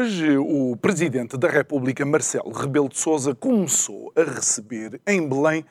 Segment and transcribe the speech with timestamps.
[0.00, 5.62] Hoje, o Presidente da República, Marcelo Rebelo de Sousa, começou a receber em Belém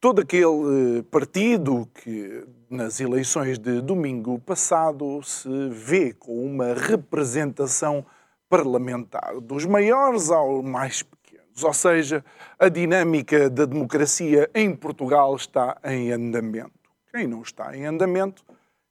[0.00, 8.06] todo aquele partido que, nas eleições de domingo passado, se vê com uma representação
[8.48, 11.62] parlamentar, dos maiores aos mais pequenos.
[11.62, 12.24] Ou seja,
[12.58, 16.72] a dinâmica da democracia em Portugal está em andamento.
[17.12, 18.42] Quem não está em andamento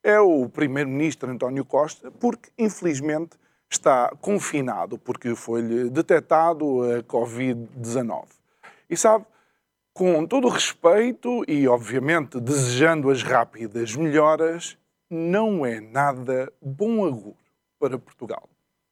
[0.03, 3.41] é o Primeiro-Ministro António Costa, porque, infelizmente,
[3.73, 8.25] está confinado porque foi-lhe detectado a Covid-19.
[8.89, 9.25] E sabe,
[9.93, 14.77] com todo respeito e, obviamente, desejando as rápidas melhoras,
[15.09, 17.37] não é nada bom agouro
[17.79, 18.49] para Portugal.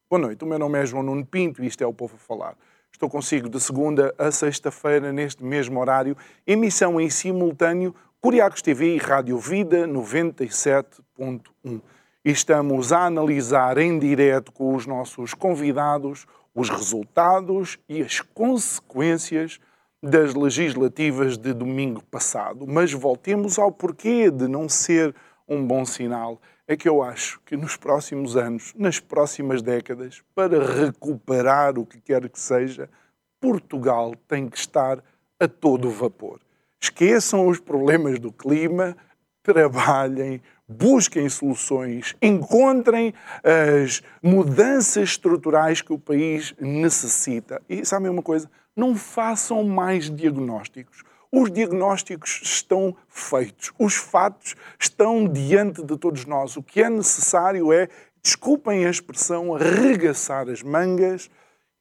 [0.10, 2.20] Boa noite, o meu nome é João Nuno Pinto e isto é o Povo a
[2.20, 2.58] Falar.
[2.92, 6.16] Estou consigo de segunda a sexta-feira, neste mesmo horário,
[6.46, 11.82] emissão em simultâneo, Curiacos TV e Rádio Vida 97.1 e
[12.24, 19.60] estamos a analisar em direto com os nossos convidados os resultados e as consequências
[20.04, 22.66] das legislativas de domingo passado.
[22.68, 25.16] Mas voltemos ao porquê de não ser
[25.48, 26.42] um bom sinal.
[26.68, 32.00] É que eu acho que nos próximos anos, nas próximas décadas, para recuperar o que
[32.00, 32.90] quer que seja,
[33.40, 35.04] Portugal tem que estar
[35.40, 36.40] a todo vapor.
[36.82, 38.96] Esqueçam os problemas do clima,
[39.44, 47.62] trabalhem, busquem soluções, encontrem as mudanças estruturais que o país necessita.
[47.70, 48.50] E sabem uma coisa?
[48.76, 51.04] Não façam mais diagnósticos.
[51.32, 56.58] Os diagnósticos estão feitos, os fatos estão diante de todos nós.
[56.58, 57.88] O que é necessário é,
[58.22, 61.30] desculpem a expressão, arregaçar as mangas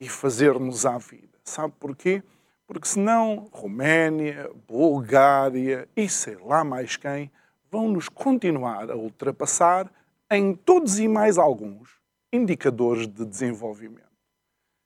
[0.00, 1.28] e fazermos à vida.
[1.44, 2.22] Sabe porquê?
[2.64, 7.30] Porque senão Roménia, Bulgária e sei lá mais quem
[7.70, 9.90] vão nos continuar a ultrapassar
[10.30, 12.00] em todos e mais alguns
[12.32, 14.10] indicadores de desenvolvimento.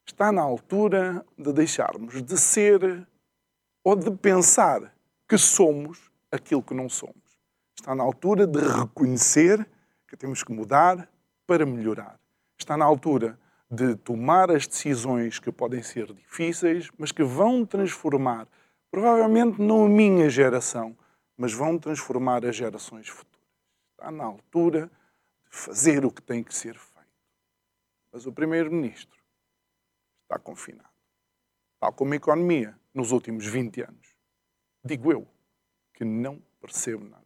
[0.06, 3.06] Está na altura de deixarmos de ser
[3.82, 4.94] ou de pensar
[5.28, 7.16] que somos aquilo que não somos.
[7.74, 9.66] Está na altura de reconhecer
[10.06, 11.08] que temos que mudar
[11.46, 12.18] para melhorar.
[12.58, 13.38] Está na altura
[13.70, 18.46] de tomar as decisões que podem ser difíceis, mas que vão transformar,
[18.90, 20.96] provavelmente não a minha geração,
[21.36, 23.48] mas vão transformar as gerações futuras.
[23.92, 24.90] Está na altura
[25.50, 27.08] de fazer o que tem que ser feito.
[28.12, 29.18] Mas o Primeiro-Ministro
[30.22, 30.88] está confinado.
[31.80, 34.14] Tal como a economia nos últimos 20 anos.
[34.84, 35.26] Digo eu
[35.92, 37.24] que não percebo nada.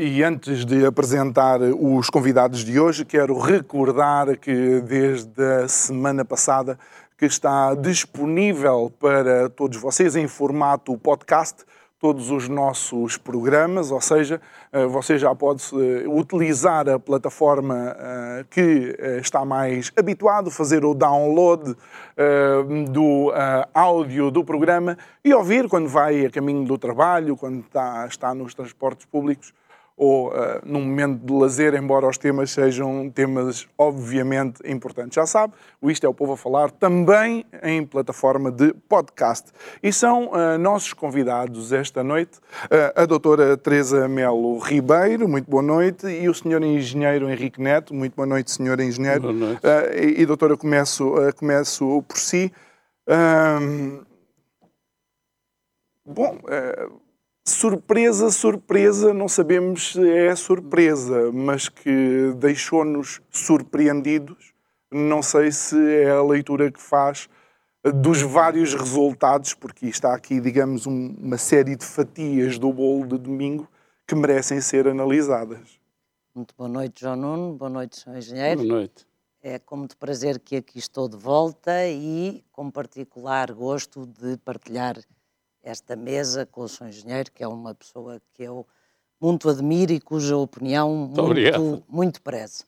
[0.00, 6.78] E antes de apresentar os convidados de hoje, quero recordar que desde a semana passada
[7.18, 11.64] que está disponível para todos vocês em formato podcast
[11.98, 14.40] todos os nossos programas, ou seja,
[14.72, 20.94] eh, você já pode eh, utilizar a plataforma eh, que está mais habituado, fazer o
[20.94, 21.74] download
[22.88, 23.32] do
[23.74, 28.54] áudio do programa e ouvir quando vai a caminho do trabalho, quando está, está nos
[28.54, 29.52] transportes públicos
[29.98, 30.32] ou uh,
[30.64, 35.16] num momento de lazer, embora os temas sejam temas obviamente importantes.
[35.16, 39.50] Já sabe, o Isto é o Povo a Falar também em plataforma de podcast.
[39.82, 45.62] E são uh, nossos convidados esta noite uh, a doutora Teresa Melo Ribeiro, muito boa
[45.62, 49.22] noite, e o senhor engenheiro Henrique Neto, muito boa noite, senhor engenheiro.
[49.22, 49.60] Boa noite.
[49.96, 52.52] e, e doutora, começo, começo por si.
[56.06, 56.38] bom
[57.48, 64.52] surpresa, surpresa, não sabemos se é surpresa, mas que deixou-nos surpreendidos.
[64.90, 67.28] Não sei se é a leitura que faz
[67.94, 73.18] dos vários resultados, porque está aqui, digamos, um, uma série de fatias do bolo de
[73.18, 73.68] domingo
[74.06, 75.78] que merecem ser analisadas.
[76.34, 77.54] Muito boa noite, João Nuno.
[77.54, 78.16] Boa noite, Sr.
[78.16, 78.60] Engenheiro.
[78.60, 79.06] Boa noite.
[79.42, 84.96] É com muito prazer que aqui estou de volta e com particular gosto de partilhar
[85.68, 86.88] esta mesa com o Sr.
[86.88, 88.66] Engenheiro, que é uma pessoa que eu
[89.20, 92.64] muito admiro e cuja opinião muito, muito, muito prezo.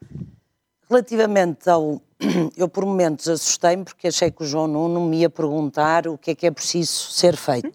[0.88, 2.02] Relativamente ao.
[2.56, 6.32] Eu, por momentos, assustei-me porque achei que o João Nuno me ia perguntar o que
[6.32, 7.72] é que é preciso ser feito.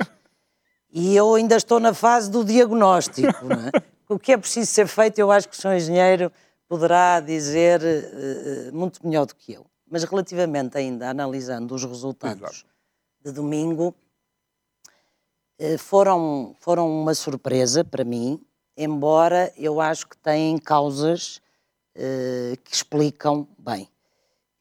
[0.91, 3.27] E eu ainda estou na fase do diagnóstico.
[3.27, 3.95] É?
[4.07, 5.77] O que é preciso ser feito, eu acho que o Sr.
[5.77, 6.31] Engenheiro
[6.67, 9.65] poderá dizer uh, muito melhor do que eu.
[9.89, 12.65] Mas relativamente ainda, analisando os resultados Exato.
[13.23, 13.95] de domingo,
[15.79, 18.39] foram, foram uma surpresa para mim,
[18.77, 21.41] embora eu acho que têm causas
[21.95, 23.89] uh, que explicam bem.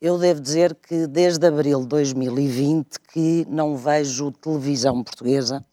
[0.00, 5.64] Eu devo dizer que desde abril de 2020 que não vejo televisão portuguesa,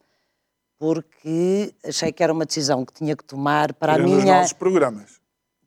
[0.79, 4.19] porque achei que era uma decisão que tinha que tomar para Tirando a minha...
[4.19, 5.21] os nossos programas.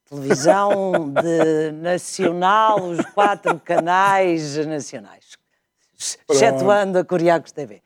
[0.08, 5.36] Televisão de nacional, os quatro canais nacionais,
[6.28, 7.83] excetuando a Coriacos TV.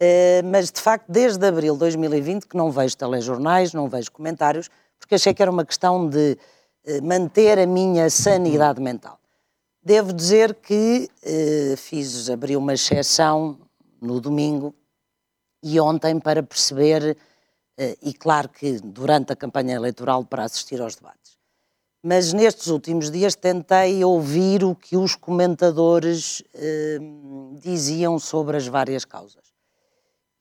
[0.00, 4.70] Uh, mas, de facto, desde abril de 2020 que não vejo telejornais, não vejo comentários,
[4.96, 6.38] porque achei que era uma questão de
[6.86, 9.18] uh, manter a minha sanidade mental.
[9.82, 13.58] Devo dizer que uh, fiz, abri uma exceção
[14.00, 14.72] no domingo
[15.60, 17.16] e ontem para perceber,
[18.00, 21.36] e claro que durante a campanha eleitoral para assistir aos debates.
[22.00, 26.44] Mas nestes últimos dias tentei ouvir o que os comentadores
[27.60, 29.47] diziam sobre as várias causas.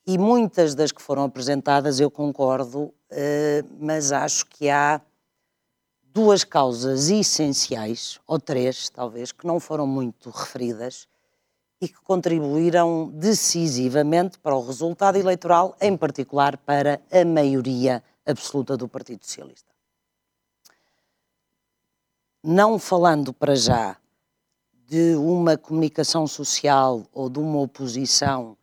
[0.09, 5.01] E muitas das que foram apresentadas eu concordo, eh, mas acho que há
[6.13, 11.09] duas causas essenciais, ou três talvez, que não foram muito referidas
[11.81, 18.87] e que contribuíram decisivamente para o resultado eleitoral, em particular para a maioria absoluta do
[18.87, 19.73] Partido Socialista.
[22.41, 23.97] Não falando para já
[24.85, 28.57] de uma comunicação social ou de uma oposição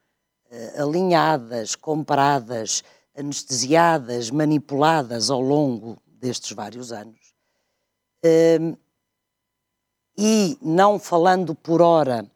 [0.76, 2.82] alinhadas, compradas,
[3.16, 7.34] anestesiadas, manipuladas ao longo destes vários anos.
[8.24, 8.76] Uh,
[10.16, 12.30] e não falando por hora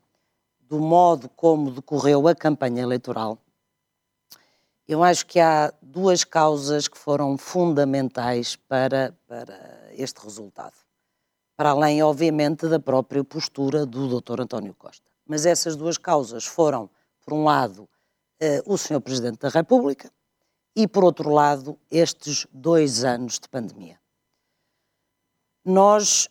[0.61, 3.39] do modo como decorreu a campanha eleitoral,
[4.87, 10.75] eu acho que há duas causas que foram fundamentais para, para este resultado.
[11.57, 14.41] Para além, obviamente, da própria postura do Dr.
[14.41, 15.05] António Costa.
[15.27, 16.89] Mas essas duas causas foram,
[17.25, 17.89] por um lado,
[18.67, 19.01] o Sr.
[19.01, 20.11] Presidente da República
[20.79, 23.99] e, por outro lado, estes dois anos de pandemia.
[25.65, 26.29] Nós,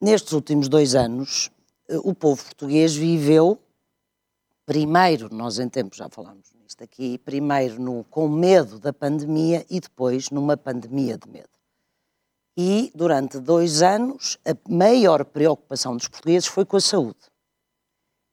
[0.00, 1.50] nestes últimos dois anos,
[1.90, 3.60] uh, o povo português viveu,
[4.64, 9.80] primeiro, nós em tempo já falámos nisto aqui, primeiro no, com medo da pandemia e
[9.80, 11.50] depois numa pandemia de medo.
[12.56, 17.18] E durante dois anos, a maior preocupação dos portugueses foi com a saúde.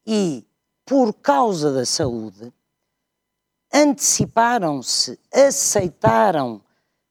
[0.05, 0.45] E,
[0.85, 2.53] por causa da saúde,
[3.73, 6.61] anteciparam-se, aceitaram,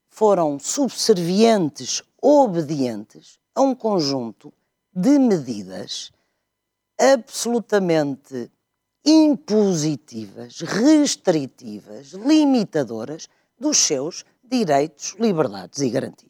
[0.09, 4.53] foram subservientes, obedientes a um conjunto
[4.93, 6.11] de medidas
[7.01, 8.51] absolutamente
[9.05, 13.29] impositivas, restritivas, limitadoras
[13.59, 16.29] dos seus direitos, liberdades e garantias.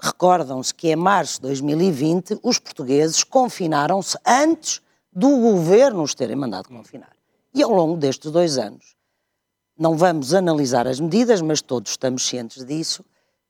[0.00, 6.68] Recordam-se que em março de 2020 os portugueses confinaram-se antes do governo os terem mandado
[6.68, 7.13] confinar.
[7.54, 8.96] E ao longo destes dois anos,
[9.78, 13.04] não vamos analisar as medidas, mas todos estamos cientes disso,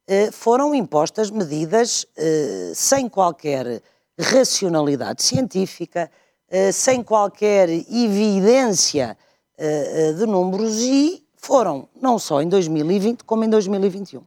[0.06, 3.82] eh, foram impostas medidas eh, sem qualquer
[4.18, 6.11] racionalidade científica,
[6.49, 9.16] eh, sem qualquer evidência
[10.18, 14.20] de números e foram não só em 2020 como em 2021.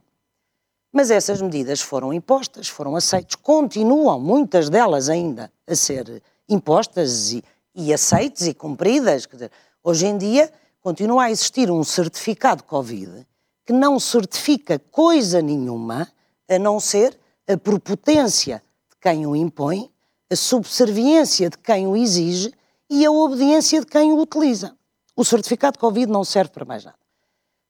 [0.90, 7.44] Mas essas medidas foram impostas, foram aceitas, continuam muitas delas ainda a ser impostas e,
[7.74, 9.26] e aceites e cumpridas.
[9.26, 9.50] Quer dizer,
[9.88, 10.52] Hoje em dia,
[10.82, 13.26] continua a existir um certificado Covid
[13.64, 16.06] que não certifica coisa nenhuma
[16.46, 17.18] a não ser
[17.48, 19.90] a propotência de quem o impõe,
[20.30, 22.52] a subserviência de quem o exige
[22.90, 24.76] e a obediência de quem o utiliza.
[25.16, 26.98] O certificado Covid não serve para mais nada.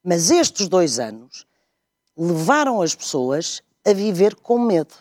[0.03, 1.47] Mas estes dois anos
[2.17, 4.97] levaram as pessoas a viver com medo.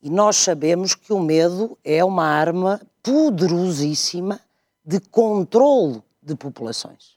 [0.00, 4.45] E nós sabemos que o medo é uma arma poderosíssima
[4.86, 7.16] de controle de populações.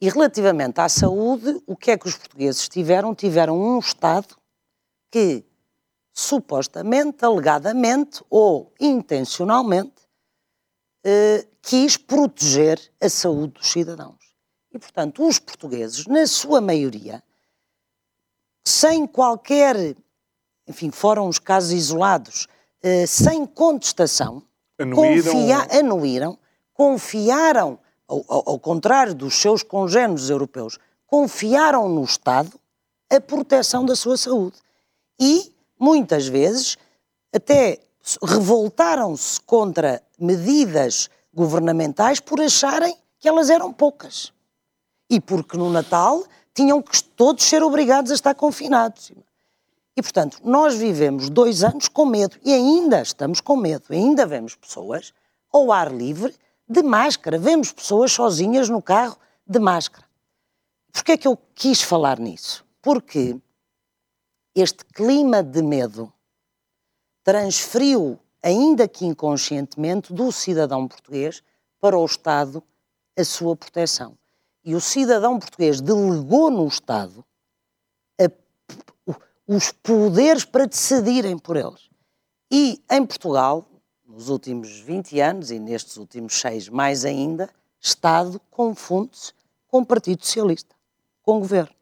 [0.00, 3.14] E relativamente à saúde, o que é que os portugueses tiveram?
[3.14, 4.36] Tiveram um Estado
[5.10, 5.44] que,
[6.12, 10.02] supostamente, alegadamente ou intencionalmente,
[11.04, 14.18] eh, quis proteger a saúde dos cidadãos.
[14.72, 17.22] E, portanto, os portugueses, na sua maioria,
[18.66, 19.96] sem qualquer.
[20.66, 22.46] Enfim, foram os casos isolados,
[22.82, 24.42] eh, sem contestação,
[24.82, 26.38] anuíram, confia, anuíram
[26.74, 32.58] confiaram ao, ao, ao contrário dos seus congêneres europeus, confiaram no Estado
[33.10, 34.56] a proteção da sua saúde.
[35.20, 36.76] E, muitas vezes,
[37.32, 37.78] até
[38.22, 44.32] revoltaram-se contra medidas governamentais por acharem que elas eram poucas.
[45.08, 46.24] E porque no Natal
[46.54, 49.12] tinham que todos ser obrigados a estar confinados.
[49.96, 53.84] E, portanto, nós vivemos dois anos com medo e ainda estamos com medo.
[53.90, 55.12] Ainda vemos pessoas
[55.52, 56.34] ao ar livre
[56.66, 57.38] de máscara.
[57.38, 60.06] Vemos pessoas sozinhas no carro de máscara.
[60.92, 62.64] Porquê é que eu quis falar nisso?
[62.80, 63.36] Porque
[64.54, 66.12] este clima de medo
[67.22, 71.42] transferiu, ainda que inconscientemente, do cidadão português
[71.80, 72.62] para o Estado
[73.16, 74.16] a sua proteção.
[74.64, 77.24] E o cidadão português delegou no Estado
[79.46, 81.90] os poderes para decidirem por eles.
[82.50, 83.66] E em Portugal,
[84.06, 87.48] nos últimos 20 anos e nestes últimos seis mais ainda,
[87.80, 89.32] Estado confunde-se
[89.66, 90.74] com Partido Socialista,
[91.22, 91.74] com governo.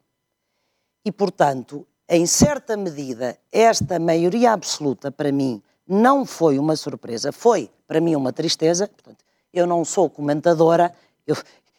[1.05, 7.69] E, portanto, em certa medida, esta maioria absoluta, para mim, não foi uma surpresa, foi,
[7.87, 8.87] para mim, uma tristeza.
[8.87, 10.93] Portanto, eu não sou comentadora
[11.27, 11.35] eu,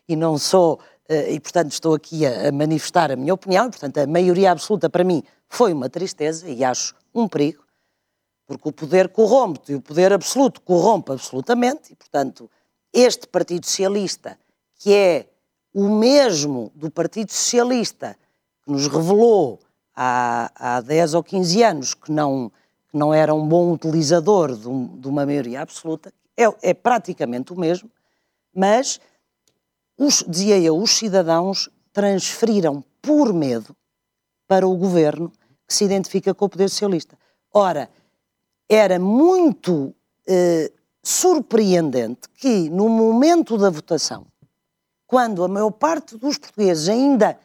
[0.08, 3.70] e não sou, eh, e portanto estou aqui a, a manifestar a minha opinião, e,
[3.70, 7.62] portanto, a maioria absoluta, para mim, foi uma tristeza e acho um perigo,
[8.46, 12.50] porque o poder corrompe e o poder absoluto corrompe absolutamente, e, portanto,
[12.90, 14.38] este Partido Socialista,
[14.76, 15.26] que é
[15.74, 18.16] o mesmo do Partido Socialista
[18.64, 19.60] que nos revelou
[19.94, 22.50] há, há 10 ou 15 anos que não,
[22.90, 27.52] que não era um bom utilizador de, um, de uma maioria absoluta, é, é, praticamente
[27.52, 27.90] o mesmo,
[28.54, 28.98] mas,
[29.98, 33.76] os, dizia eu, os cidadãos transferiram por medo
[34.48, 35.30] para o governo
[35.72, 37.18] que se identifica com o poder socialista.
[37.50, 37.88] Ora,
[38.68, 39.94] era muito
[40.28, 40.70] eh,
[41.02, 44.26] surpreendente que, no momento da votação,
[45.06, 47.38] quando a maior parte dos portugueses ainda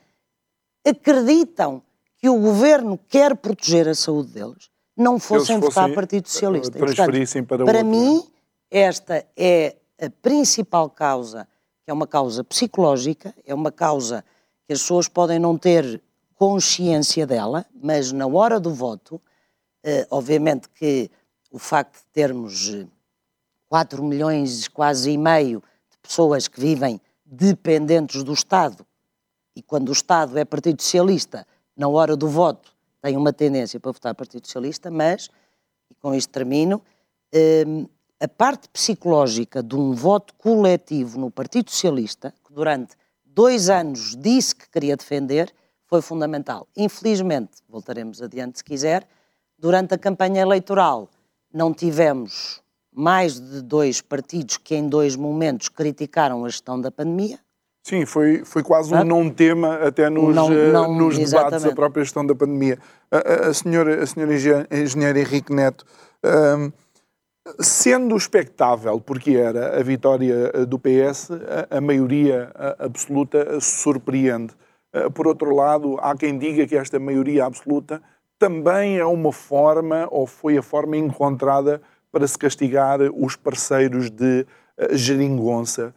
[0.86, 1.82] acreditam
[2.18, 6.78] que o governo quer proteger a saúde deles, não fossem votar Partido Socialista.
[6.78, 8.26] Transferissem para Para mim,
[8.70, 11.48] esta é a principal causa,
[11.86, 14.24] que é uma causa psicológica, é uma causa
[14.66, 16.02] que as pessoas podem não ter
[16.38, 19.20] consciência dela, mas na hora do voto,
[19.84, 21.10] eh, obviamente que
[21.52, 22.72] o facto de termos
[23.68, 28.86] 4 eh, milhões quase e meio de pessoas que vivem dependentes do Estado,
[29.56, 33.92] e quando o Estado é Partido Socialista, na hora do voto, tem uma tendência para
[33.92, 35.30] votar Partido Socialista, mas,
[35.90, 36.82] e com isto termino,
[37.66, 37.88] hum,
[38.20, 44.56] a parte psicológica de um voto coletivo no Partido Socialista, que durante dois anos disse
[44.56, 45.54] que queria defender,
[45.88, 46.68] foi fundamental.
[46.76, 49.08] Infelizmente, voltaremos adiante se quiser,
[49.58, 51.10] durante a campanha eleitoral
[51.54, 52.62] não tivemos
[52.94, 57.40] mais de dois partidos que em dois momentos criticaram a gestão da pandemia.
[57.84, 62.04] Sim, foi, foi quase um não-tema até nos, não, eh, não, nos debates da própria
[62.04, 62.78] gestão da pandemia.
[63.10, 64.34] A, a, a, senhora, a senhora
[64.70, 65.86] engenheira Henrique Neto,
[66.22, 66.70] um,
[67.62, 74.54] sendo expectável, porque era a vitória eh, do PS, a, a maioria absoluta surpreende.
[74.94, 78.02] Eh, por outro lado, há quem diga que esta maioria absoluta
[78.40, 84.46] também é uma forma, ou foi a forma encontrada para se castigar os parceiros de
[84.78, 85.94] uh, geringonça.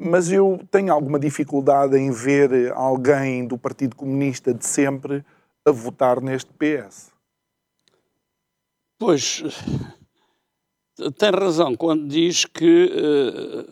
[0.00, 5.24] Mas eu tenho alguma dificuldade em ver alguém do Partido Comunista de sempre
[5.64, 7.12] a votar neste PS.
[8.98, 9.42] Pois,
[11.18, 13.66] tem razão quando diz que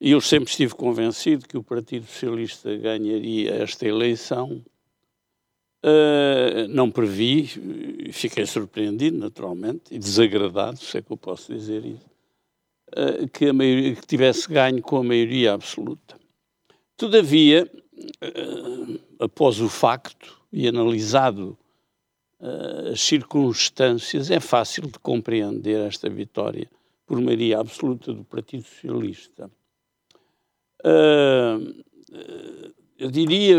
[0.00, 4.62] eu sempre estive convencido que o Partido Socialista ganharia esta eleição
[5.86, 7.46] Uh, não previ,
[8.10, 12.10] fiquei surpreendido, naturalmente, e desagradado, se é que eu posso dizer isso,
[12.88, 16.18] uh, que, maioria, que tivesse ganho com a maioria absoluta.
[16.96, 17.70] Todavia,
[18.20, 21.56] uh, após o facto e analisado
[22.92, 26.68] as circunstâncias, é fácil de compreender esta vitória
[27.06, 29.50] por maioria absoluta do Partido Socialista.
[32.98, 33.56] Eu diria,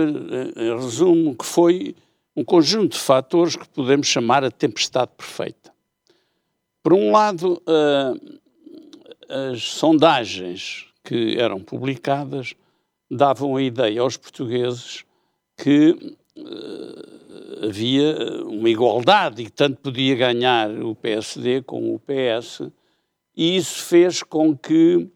[0.55, 1.95] em resumo, que foi
[2.35, 5.71] um conjunto de fatores que podemos chamar a tempestade perfeita.
[6.83, 8.39] Por um lado, uh,
[9.51, 12.53] as sondagens que eram publicadas
[13.09, 15.03] davam a ideia aos portugueses
[15.57, 22.69] que uh, havia uma igualdade e que tanto podia ganhar o PSD como o PS,
[23.35, 25.09] e isso fez com que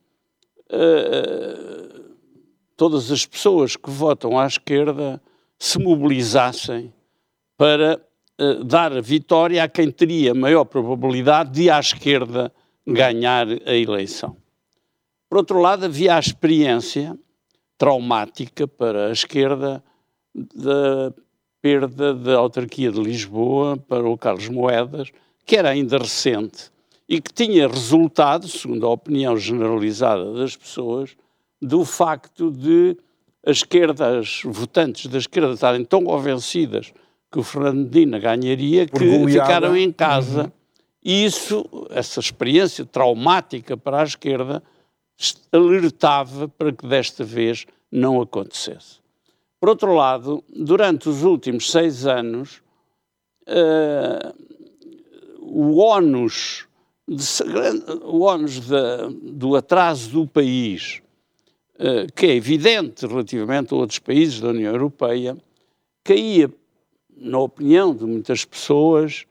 [0.71, 2.15] uh,
[2.75, 5.21] todas as pessoas que votam à esquerda
[5.59, 6.93] se mobilizassem
[7.57, 8.01] para
[8.39, 12.51] uh, dar a vitória a quem teria maior probabilidade de, à esquerda,
[12.85, 14.35] ganhar a eleição.
[15.29, 17.17] Por outro lado, havia a experiência
[17.77, 19.83] traumática para a esquerda
[20.33, 21.13] da
[21.61, 25.11] perda da autarquia de Lisboa para o Carlos Moedas,
[25.45, 26.70] que era ainda recente
[27.11, 31.13] e que tinha resultado, segundo a opinião generalizada das pessoas,
[31.61, 32.95] do facto de
[33.45, 36.93] as esquerdas, votantes da esquerda estarem tão convencidas
[37.29, 40.43] que o Fernando Medina ganharia que ficaram em casa.
[40.43, 40.51] Uhum.
[41.03, 44.63] E isso, essa experiência traumática para a esquerda,
[45.51, 49.01] alertava para que desta vez não acontecesse.
[49.59, 52.61] Por outro lado, durante os últimos seis anos,
[53.49, 54.33] uh,
[55.41, 56.70] o ónus, de,
[58.03, 58.61] o ónus
[59.21, 61.01] do atraso do país,
[61.75, 65.37] uh, que é evidente relativamente a outros países da União Europeia,
[66.03, 66.49] caía,
[67.17, 69.25] na opinião de muitas pessoas,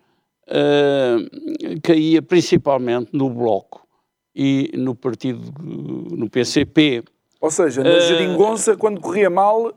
[0.46, 3.86] uh, caía principalmente no Bloco
[4.34, 7.02] e no partido, no PCP.
[7.40, 9.72] Ou seja, na geringonça, uh, quando corria mal, uh,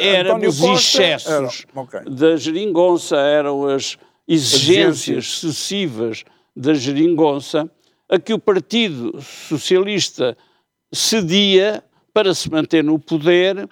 [0.00, 2.00] eram os excessos era, okay.
[2.04, 3.96] da geringonça, eram as
[4.28, 7.70] exigências sucessivas da geringonça
[8.08, 10.36] a que o Partido Socialista
[10.92, 11.82] cedia
[12.12, 13.68] para se manter no poder, uh,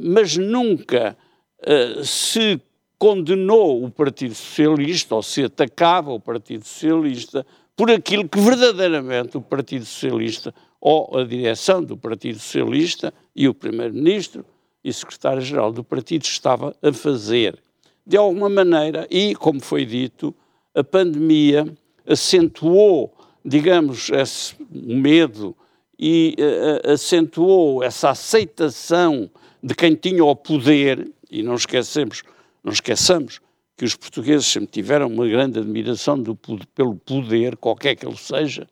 [0.00, 1.16] mas nunca
[1.60, 2.60] uh, se
[2.98, 9.40] condenou o Partido Socialista ou se atacava o Partido Socialista por aquilo que verdadeiramente o
[9.40, 14.44] Partido Socialista ou a direção do Partido Socialista e o Primeiro-Ministro
[14.82, 17.58] e Secretário-Geral do Partido estava a fazer.
[18.06, 20.34] De alguma maneira, e como foi dito,
[20.78, 21.66] a pandemia
[22.06, 23.12] acentuou,
[23.44, 25.56] digamos, esse medo
[25.98, 29.30] e uh, acentuou essa aceitação
[29.62, 32.22] de quem tinha o poder, e não esquecemos,
[32.62, 33.40] não esqueçamos
[33.76, 38.66] que os portugueses sempre tiveram uma grande admiração do, pelo poder, qualquer que ele seja,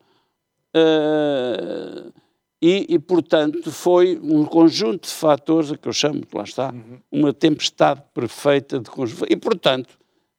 [0.77, 2.13] Uh,
[2.61, 6.99] e, e, portanto, foi um conjunto de fatores, a que eu chamo, lá está, uhum.
[7.11, 9.25] uma tempestade perfeita de conjunto.
[9.29, 9.97] E, portanto,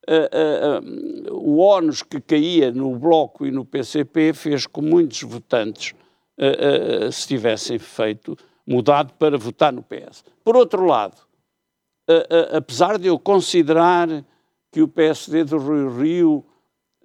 [0.09, 5.95] uh, uh, o ónus que caía no Bloco e no PCP fez com muitos votantes
[7.11, 10.23] se tivessem feito, mudado para votar no PS.
[10.45, 11.17] Por outro lado,
[12.53, 14.25] apesar de eu considerar
[14.71, 16.47] que o PSD do Rio Rio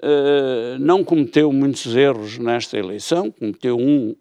[0.05, 4.13] eh, não cometeu muitos erros nesta eleição, cometeu um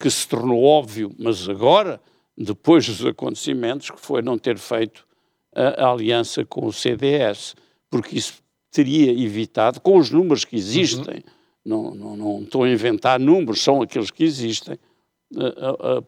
[0.00, 2.00] que se tornou óbvio, mas agora,
[2.38, 5.06] depois dos acontecimentos, que foi não ter feito
[5.54, 7.54] a, a aliança com o CDS,
[8.02, 8.34] porque isso
[8.70, 11.22] teria evitado, com os números que existem, uhum.
[11.64, 14.78] não, não, não, estou a inventar números, são aqueles que existem,
[15.34, 16.04] uh, uh,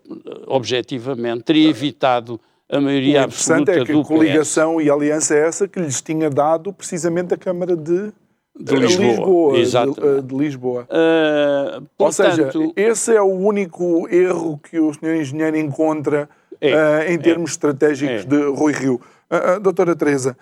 [0.47, 4.85] objetivamente, teria evitado a maioria absoluta é que do a coligação PS.
[4.85, 8.13] e a aliança é essa que lhes tinha dado precisamente a Câmara de
[8.61, 9.57] de Lisboa.
[9.57, 10.83] Lisboa de, de, Lisboa.
[10.83, 16.29] Uh, portanto, Ou seja, esse é o único erro que o senhor engenheiro encontra
[16.61, 17.19] é, uh, em é.
[17.19, 19.01] termos é, estratégicos de Rui Rio.
[19.31, 20.37] Uh, doutora Teresa,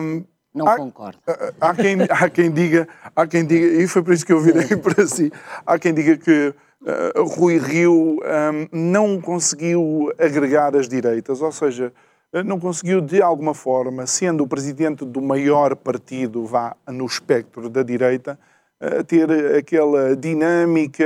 [0.00, 1.18] um, não há, concordo.
[1.60, 4.76] Há quem, há quem diga, há quem diga, e foi por isso que eu virei
[4.76, 5.32] para si,
[5.66, 11.92] há quem diga que uh, Rui Rio um, não conseguiu agregar as direitas, ou seja,
[12.32, 17.68] eh, não conseguiu, de alguma forma, sendo o presidente do maior partido, vá no espectro
[17.68, 18.38] da direita,
[18.80, 21.04] eh, ter aquela dinâmica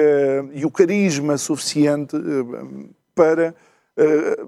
[0.53, 3.55] e o carisma suficiente eh, para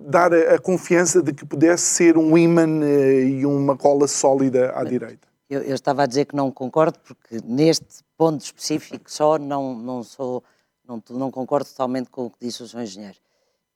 [0.06, 5.26] dar a confiança de que pudesse ser um imã e uma cola sólida à direita.
[5.48, 10.02] Eu, eu, estava a dizer que não concordo, porque neste ponto específico só não, não
[10.02, 10.44] sou,
[10.86, 12.82] não, não concordo totalmente com o que disse o Sr.
[12.82, 13.16] Engenheiro.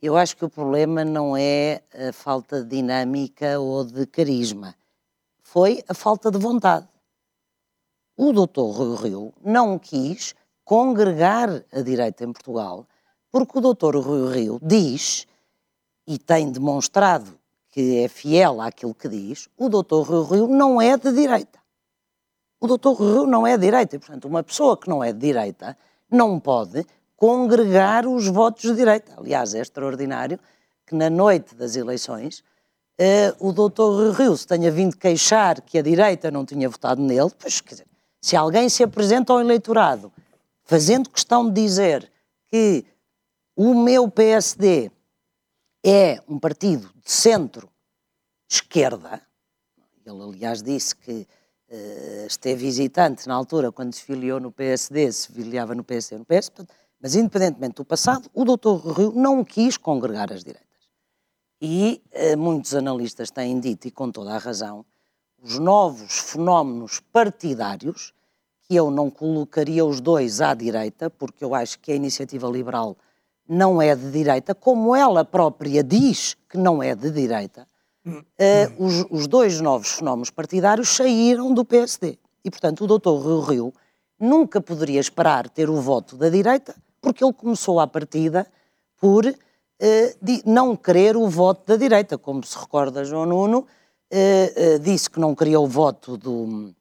[0.02, 4.74] Eu acho que o problema não é a falta de dinâmica ou de carisma,
[5.40, 6.88] foi a falta de vontade.
[8.16, 12.87] O doutor Rui Rio não quis congregar a direita em Portugal,
[13.30, 15.26] porque o doutor Rui Rio diz,
[16.07, 17.38] e tem demonstrado
[17.71, 21.59] que é fiel àquilo que diz, o doutor Rui Rio não é de direita.
[22.61, 25.12] O doutor Rui Rio não é de direita, e, portanto, uma pessoa que não é
[25.12, 25.77] de direita
[26.11, 26.87] não pode
[27.17, 29.15] congregar os votos de direita.
[29.17, 30.38] Aliás, é extraordinário
[30.87, 32.45] que na noite das eleições
[33.01, 37.31] uh, o doutor Rio se tenha vindo queixar que a direita não tinha votado nele,
[37.38, 37.87] pois, quer dizer,
[38.21, 40.12] se alguém se apresenta ao eleitorado
[40.65, 42.11] fazendo questão de dizer
[42.49, 42.85] que
[43.57, 44.91] o meu PSD
[45.83, 49.21] é um partido de centro-esquerda,
[50.05, 51.27] ele aliás disse que
[51.71, 56.25] uh, esteve visitante na altura quando se filiou no PSD, se filiava no PSD no
[56.25, 56.53] PS,
[57.03, 60.71] mas, independentemente do passado, o doutor Rio não quis congregar as direitas.
[61.61, 64.87] E eh, muitos analistas têm dito, e com toda a razão,
[65.42, 68.14] os novos fenómenos partidários
[68.62, 72.97] que eu não colocaria os dois à direita, porque eu acho que a iniciativa liberal
[73.48, 77.66] não é de direita, como ela própria diz que não é de direita,
[78.07, 82.18] uh, os, os, dois novos fenómenos partidários saíram do PSD.
[82.44, 83.74] E, portanto, o doutor Rio Rio
[84.18, 88.46] nunca poderia esperar ter o voto da direita, porque ele começou à partida
[89.00, 89.35] por uh,
[90.44, 92.16] não querer o voto da direita.
[92.16, 96.72] Como se recorda João Nuno, uh, disse que não queria o voto do,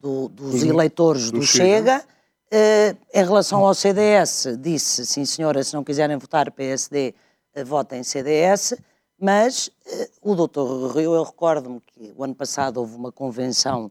[0.00, 1.98] do, dos eleitores do, do Chega.
[1.98, 2.17] Chega
[2.50, 7.14] Uh, em relação ao CDS, disse, sim senhora, se não quiserem votar PSD,
[7.54, 8.74] uh, votem CDS,
[9.20, 13.90] mas uh, o doutor Rio, eu recordo-me que o ano passado houve uma convenção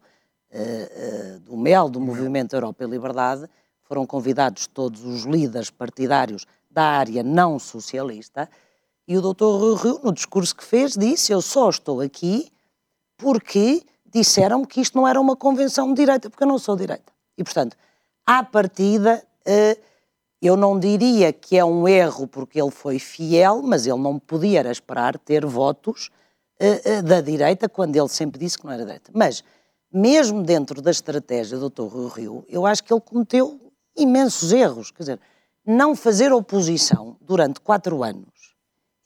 [1.43, 3.49] do MEL, do Movimento Europa e Liberdade,
[3.83, 8.49] foram convidados todos os líderes partidários da área não socialista,
[9.05, 12.49] e o doutor Rio, no discurso que fez, disse, eu só estou aqui
[13.17, 17.11] porque disseram que isto não era uma convenção de direita, porque eu não sou direita.
[17.37, 17.75] E, portanto,
[18.27, 19.77] à partida, eh,
[20.41, 24.69] eu não diria que é um erro porque ele foi fiel, mas ele não podia
[24.69, 26.11] esperar ter votos
[26.59, 29.09] eh, eh, da direita quando ele sempre disse que não era direita.
[29.13, 29.43] Mas,
[29.91, 32.13] mesmo dentro da estratégia do Dr.
[32.13, 33.59] Rio, eu acho que ele cometeu
[33.95, 34.91] imensos erros.
[34.91, 35.19] Quer dizer,
[35.65, 38.55] não fazer oposição durante quatro anos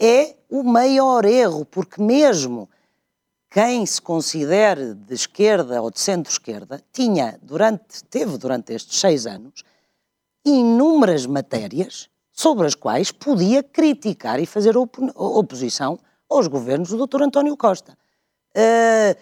[0.01, 2.67] é o maior erro, porque mesmo
[3.51, 9.65] quem se considere de esquerda ou de centro-esquerda tinha durante, teve durante estes seis anos
[10.45, 17.23] inúmeras matérias sobre as quais podia criticar e fazer op oposição aos governos do Dr.
[17.23, 17.97] António Costa.
[18.55, 19.19] Uh,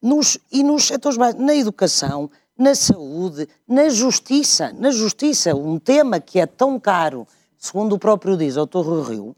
[0.00, 6.20] nos, e nos setores mais, na educação, na saúde, na justiça, na justiça, um tema
[6.20, 7.26] que é tão caro,
[7.58, 9.10] segundo o próprio diz o Dr.
[9.10, 9.36] Rio,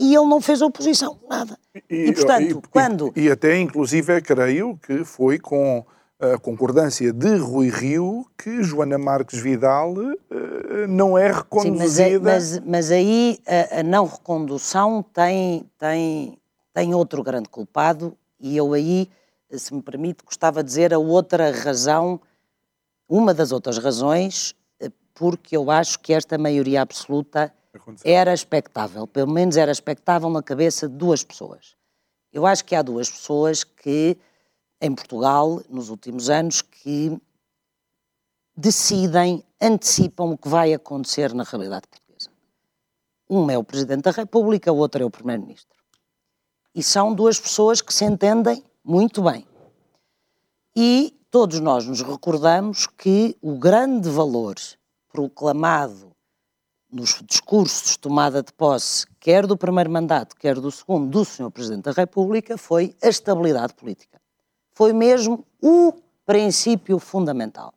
[0.00, 1.58] e ele não fez oposição, nada.
[1.90, 3.12] E, e portanto, e, quando...
[3.14, 5.84] E até, inclusive, creio que foi com
[6.18, 11.88] a concordância de Rui Rio que Joana Marques Vidal uh, não é reconduzida...
[11.88, 16.38] Sim, mas, mas, mas aí a, a, não recondução tem, tem,
[16.72, 19.06] tem outro grande culpado e eu aí,
[19.52, 22.18] se me permite, gostava de dizer a outra razão,
[23.06, 27.52] uma das outras razões, eh, porque eu acho que esta maioria absoluta
[28.04, 31.76] Era expectável, pelo menos era expectável na cabeça de duas pessoas.
[32.32, 34.16] Eu acho que há duas pessoas que,
[34.80, 37.16] em Portugal, nos últimos anos, que
[38.56, 42.30] decidem, antecipam o que vai acontecer na realidade portuguesa.
[43.28, 45.78] Um é o Presidente da República, o outro é o Primeiro-Ministro.
[46.74, 49.46] E são duas pessoas que se entendem muito bem.
[50.76, 54.54] E todos nós nos recordamos que o grande valor
[55.12, 56.09] proclamado
[56.92, 61.50] nos discursos de tomada de posse, quer do primeiro mandato, quer do segundo, do Sr.
[61.50, 64.20] Presidente da República, foi a estabilidade política.
[64.72, 65.92] Foi mesmo o
[66.26, 67.72] princípio fundamental.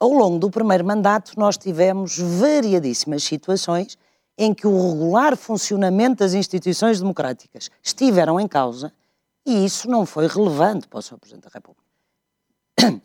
[0.00, 3.98] Ao longo do primeiro mandato, nós tivemos variadíssimas situações
[4.36, 8.92] em que o regular funcionamento das instituições democráticas estiveram em causa
[9.44, 11.18] e isso não foi relevante para o Sr.
[11.18, 11.82] Presidente da República.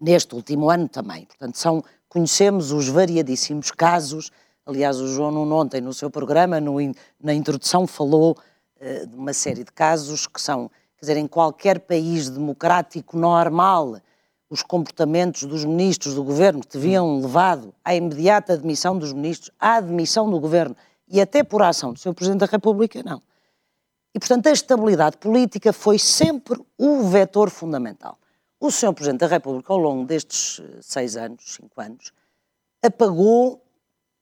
[0.00, 1.24] Neste último ano também.
[1.24, 4.30] Portanto, são conhecemos os variadíssimos casos.
[4.66, 6.74] Aliás, o João Nuno ontem no seu programa, no,
[7.22, 8.36] na introdução, falou
[8.76, 10.68] uh, de uma série de casos que são,
[10.98, 13.96] quer dizer, em qualquer país democrático normal,
[14.50, 19.76] os comportamentos dos ministros do governo que deviam levado à imediata admissão dos ministros, à
[19.76, 20.76] admissão do governo
[21.08, 22.12] e até por ação do Sr.
[22.12, 23.22] Presidente da República, não.
[24.12, 28.18] E, portanto, a estabilidade política foi sempre o vetor fundamental.
[28.60, 28.92] O Sr.
[28.92, 32.12] Presidente da República, ao longo destes eh, seis anos, cinco anos,
[32.84, 33.64] apagou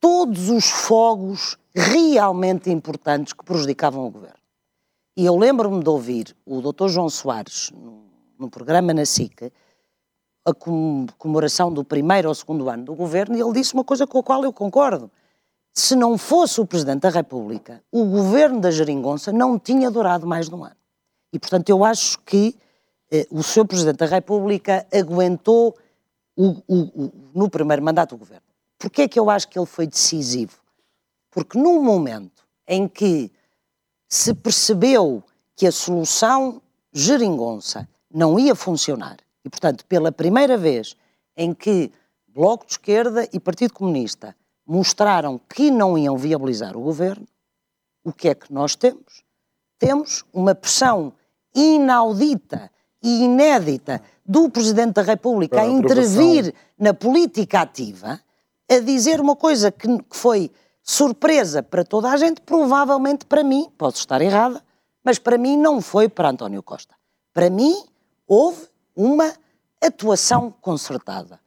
[0.01, 4.39] todos os fogos realmente importantes que prejudicavam o governo.
[5.17, 6.87] E eu lembro-me de ouvir o Dr.
[6.87, 7.73] João Soares,
[8.39, 9.53] no, programa na SIC,
[10.47, 14.21] a comemoração do primeiro ou segundo ano do governo, e ele disse uma coisa com
[14.21, 15.11] a qual eu concordo.
[15.75, 20.49] Se não fosse o Presidente da República, o governo da Geringonça não tinha durado mais
[20.49, 20.77] de um ano.
[21.33, 22.57] E, portanto, eu acho que
[23.31, 23.67] o Sr.
[23.67, 25.77] Presidente da República aguentou
[26.37, 28.45] o, o, o, no primeiro mandato do governo.
[28.79, 30.59] Porquê é que eu acho que ele foi decisivo?
[31.31, 33.31] Porque num momento em que
[34.09, 35.23] se percebeu
[35.57, 40.97] que a solução geringonça não ia funcionar, e portanto, pela primeira vez
[41.37, 41.93] em que
[42.27, 44.35] Bloco de Esquerda e Partido Comunista
[44.67, 47.27] mostraram que não iam viabilizar o governo,
[48.05, 49.25] o que é que nós temos?
[49.79, 51.13] Temos uma pressão
[51.55, 52.71] inaudita
[53.03, 58.21] e inédita do Presidente da República a intervir na política ativa,
[58.71, 60.51] a dizer uma coisa que, que foi
[60.83, 64.63] surpresa para toda a gente, provavelmente para mim, posso estar errada,
[65.05, 66.95] mas para mim não foi para António Costa.
[67.33, 67.85] Para mim
[68.27, 69.33] houve uma
[69.81, 71.41] atuação concertada.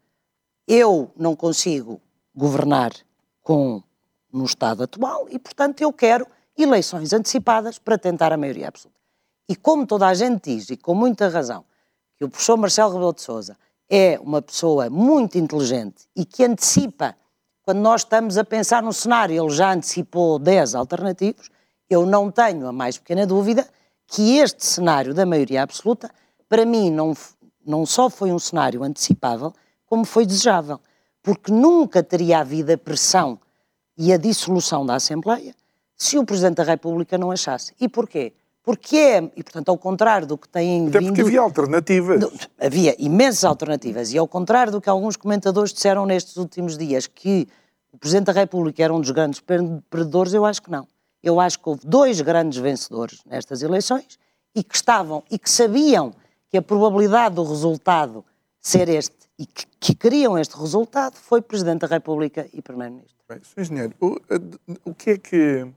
[0.67, 2.01] Eu não consigo
[2.35, 2.93] governar
[3.41, 3.83] com
[4.31, 6.25] no estado atual e, portanto, eu quero
[6.57, 9.00] eleições antecipadas para tentar a maioria absoluta.
[9.49, 11.65] E como toda a gente diz, e com muita razão,
[12.17, 13.58] que o professor Marcelo Rebelo de Sousa
[13.89, 17.15] é uma pessoa muito inteligente e que antecipa,
[17.63, 21.49] quando nós estamos a pensar no cenário, ele já antecipou 10 alternativos,
[21.89, 23.67] eu não tenho a mais pequena dúvida
[24.08, 26.10] que este cenário da maioria absoluta,
[26.47, 27.13] para mim, não,
[27.65, 29.54] não só foi um cenário antecipável,
[29.86, 30.80] como foi desejável.
[31.21, 33.39] Porque nunca teria havido a pressão
[33.97, 35.54] e a dissolução da Assembleia
[35.95, 37.73] se o Presidente da República não achasse.
[37.80, 38.34] E porquê?
[38.63, 41.10] Porque é, e portanto, ao contrário do que têm Até vindo...
[41.10, 42.24] porque havia alternativas.
[42.60, 44.13] Havia imensas alternativas.
[44.13, 47.47] E ao contrário do que alguns comentadores disseram nestes últimos dias, que
[47.91, 50.88] o Presidente da República era um dos grandes perdedores, eu acho que não.
[51.24, 54.19] Eu acho que houve dois grandes vencedores nestas eleições
[54.56, 56.13] e que estavam e que sabiam
[56.50, 58.24] que a probabilidade do resultado
[58.60, 63.15] ser este e que, que queriam este resultado foi Presidente da República e Primeiro-Ministro.
[63.28, 63.62] Bem, Sr.
[63.62, 64.17] Engenheiro, o,
[64.86, 65.67] o, que é que,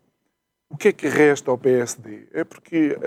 [0.74, 2.26] o que é que resta ao PSD?
[2.32, 2.98] É porque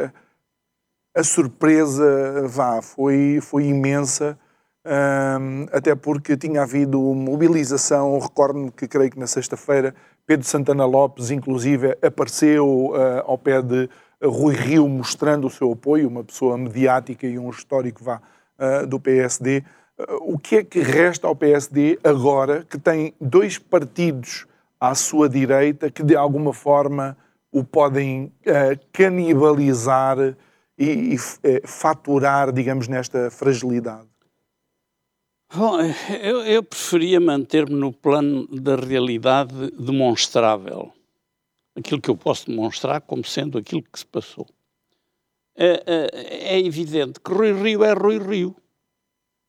[1.13, 4.39] a, a surpresa vá, foi, foi imensa,
[4.85, 8.17] hum, até porque tinha havido mobilização.
[8.19, 9.93] Recordo-me que creio que na sexta-feira
[10.25, 13.89] Pedro Santana Lopes, inclusive, apareceu uh, ao pé de
[14.23, 18.21] Rui Rio mostrando o seu apoio, uma pessoa mediática e um histórico vá,
[18.57, 19.61] uh, do PSD.
[19.99, 24.47] Uh, o que é que resta ao PSD agora, que tem dois partidos
[24.79, 27.17] à sua direita que de alguma forma
[27.57, 28.31] o podem
[28.91, 30.17] canibalizar
[30.77, 31.17] e, e
[31.67, 34.07] faturar, digamos, nesta fragilidade?
[35.53, 35.77] Bom,
[36.21, 40.91] eu, eu preferia manter-me no plano da realidade demonstrável.
[41.75, 44.45] Aquilo que eu posso demonstrar como sendo aquilo que se passou.
[45.55, 48.55] É, é, é, evidente que Rui Rio é Rui Rio.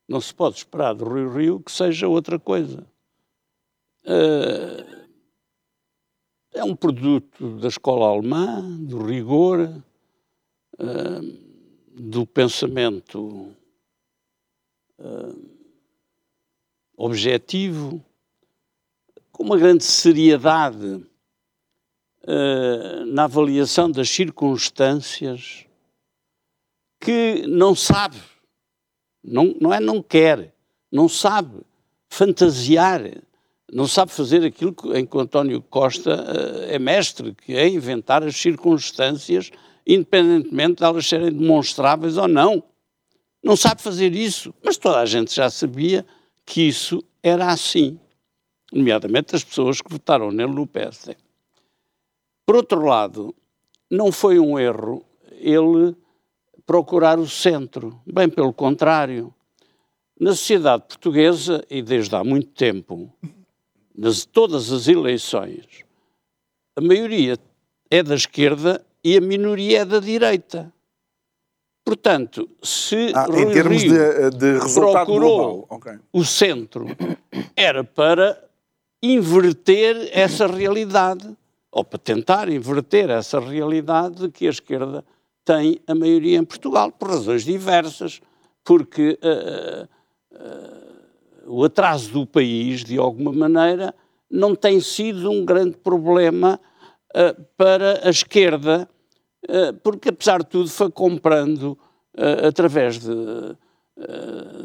[0.08, 2.86] Não se pode esperar de Rui Rio que seja outra coisa.
[4.06, 5.07] É,
[6.52, 9.82] é um produto da escola alemã, do rigor,
[10.78, 10.84] é,
[11.94, 13.54] do pensamento
[14.98, 15.04] é,
[16.96, 18.04] objetivo,
[19.30, 21.06] com uma grande seriedade
[22.24, 25.64] uh, na avaliação das circunstâncias,
[27.00, 28.20] que não sabe,
[29.22, 30.52] não, não é não quer,
[30.90, 31.60] não sabe
[32.08, 33.00] fantasiar,
[33.72, 38.22] não sabe fazer aquilo em que o António Costa uh, é mestre, que é inventar
[38.22, 39.50] as circunstâncias,
[39.86, 42.62] independentemente de elas serem demonstráveis ou não.
[43.42, 46.04] Não sabe fazer isso, mas toda a gente já sabia
[46.44, 47.98] que isso era assim,
[48.72, 51.16] nomeadamente as pessoas que votaram nele no PSD.
[52.46, 53.34] Por outro lado,
[53.90, 55.94] não foi um erro ele
[56.66, 59.32] procurar o centro, bem pelo contrário.
[60.18, 63.12] Na sociedade portuguesa, e desde há muito tempo,
[63.98, 65.64] nas todas as eleições,
[66.76, 67.36] a maioria
[67.90, 70.72] é da esquerda e a minoria é da direita.
[71.84, 75.98] Portanto, se ah, em termos Rio de, de resultado procurou okay.
[76.12, 76.86] o centro,
[77.56, 78.40] era para
[79.02, 81.36] inverter essa realidade,
[81.72, 85.04] ou para tentar inverter essa realidade de que a esquerda
[85.44, 88.20] tem a maioria em Portugal, por razões diversas,
[88.62, 89.88] porque uh,
[90.36, 90.87] uh,
[91.48, 93.94] o atraso do país, de alguma maneira,
[94.30, 96.60] não tem sido um grande problema
[97.14, 98.88] uh, para a esquerda
[99.46, 101.78] eh, porque apesar de tudo foi comprando
[102.16, 103.56] eh, através de,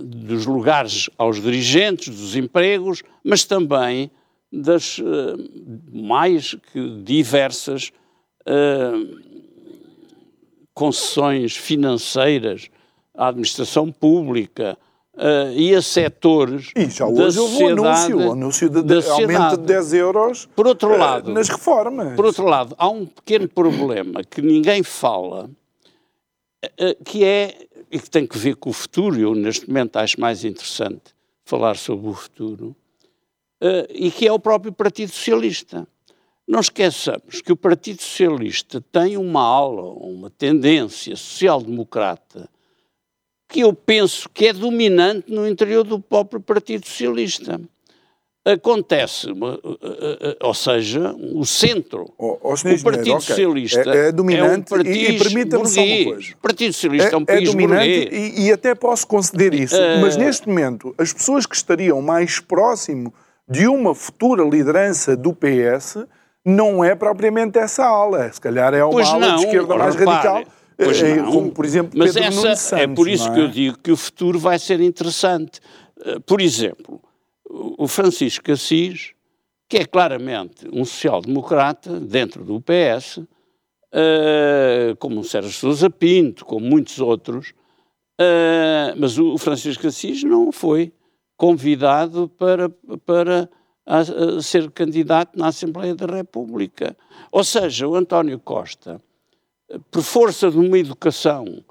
[0.04, 4.12] dos lugares aos dirigentes, dos empregos, mas também
[4.52, 5.00] das
[5.92, 7.92] mais que diversas
[10.72, 12.70] concessões financeiras
[13.16, 14.78] à administração pública,
[15.16, 19.58] Uh, e a setores e já hoje houve um anúncio, um anúncio de, de aumento
[19.58, 22.16] de 10 euros por outro lado, uh, nas reformas.
[22.16, 25.48] Por outro lado, há um pequeno problema que ninguém fala,
[26.66, 30.20] uh, que é, e que tem que ver com o futuro, eu neste momento acho
[30.20, 31.14] mais interessante
[31.46, 32.76] falar sobre o futuro,
[33.90, 35.88] e que é o próprio Partido Socialista.
[36.48, 42.50] Não esqueçamos que o Partido Socialista tem uma aula, uma tendência social-democrata
[43.54, 47.62] que eu penso que é dominante no interior do próprio Partido Socialista.
[48.44, 49.28] Acontece,
[50.42, 53.22] ou seja, o centro, oh, oh, o Partido okay.
[53.22, 56.34] Socialista é, é dominante é um e, e permita-me só uma coisa.
[56.34, 59.78] O Partido Socialista é, é um país é dominante e, e, até posso conceder isso,
[60.02, 63.14] mas neste momento as pessoas que estariam mais próximo
[63.48, 66.00] de uma futura liderança do PS
[66.44, 70.18] não é propriamente essa ala, se calhar é uma ala não, de esquerda mais repare,
[70.18, 71.32] radical Pois não.
[71.32, 73.44] como por exemplo Mas Pedro essa Santos, é por isso não que é?
[73.44, 75.60] eu digo que o futuro vai ser interessante.
[76.06, 77.02] Eh, Por exemplo,
[77.50, 79.12] o Francisco Assis,
[79.70, 83.22] que é claramente um social-democrata dentro do PS,
[83.92, 87.54] eh, como o Sérgio Sousa Pinto, como muitos outros,
[88.20, 90.92] eh, mas o Francisco Assis não foi
[91.38, 92.70] convidado para,
[93.06, 93.50] para
[93.86, 94.00] a-
[94.38, 96.96] a ser candidato na Assembleia da República.
[97.32, 99.02] Ou seja, o António Costa,
[99.92, 101.64] por força de uma educação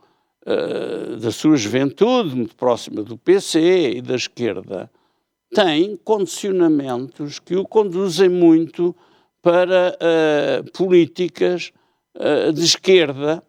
[0.46, 4.90] eh, da sua juventude, muito próxima do PC e da esquerda,
[5.54, 8.94] tem condicionamentos que o conduzem muito
[9.42, 11.72] para eh, políticas
[12.14, 13.42] eh, de esquerda,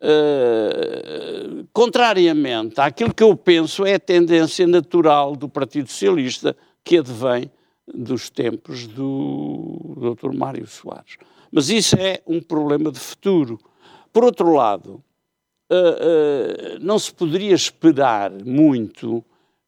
[0.00, 7.50] eh, contrariamente àquilo que eu penso é a tendência natural do Partido Socialista, que advém
[7.92, 10.32] dos tempos do Dr.
[10.34, 11.16] Mário Soares.
[11.50, 13.58] Mas isso é um problema de futuro.
[14.16, 15.04] Por outro lado,
[15.68, 19.24] Uh, uh, não se poderia esperar muito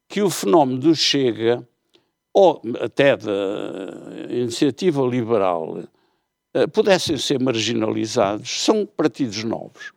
[0.07, 1.67] que o fenómeno do Chega,
[2.33, 3.33] ou até da
[4.29, 8.63] iniciativa liberal, uh, pudessem ser marginalizados.
[8.63, 9.91] São partidos novos.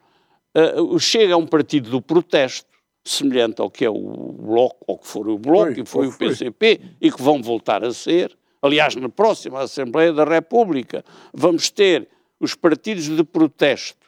[0.91, 2.67] o Chega é um partido do protesto,
[3.05, 6.13] semelhante ao que é o Bloco, ou que for o Bloco, Foi, e foi ou
[6.13, 6.29] o foi.
[6.31, 8.37] PCP, e que vão voltar a ser.
[8.61, 12.09] Aliás, na próxima Assembleia da República, vamos ter
[12.41, 14.02] os partidos de protesto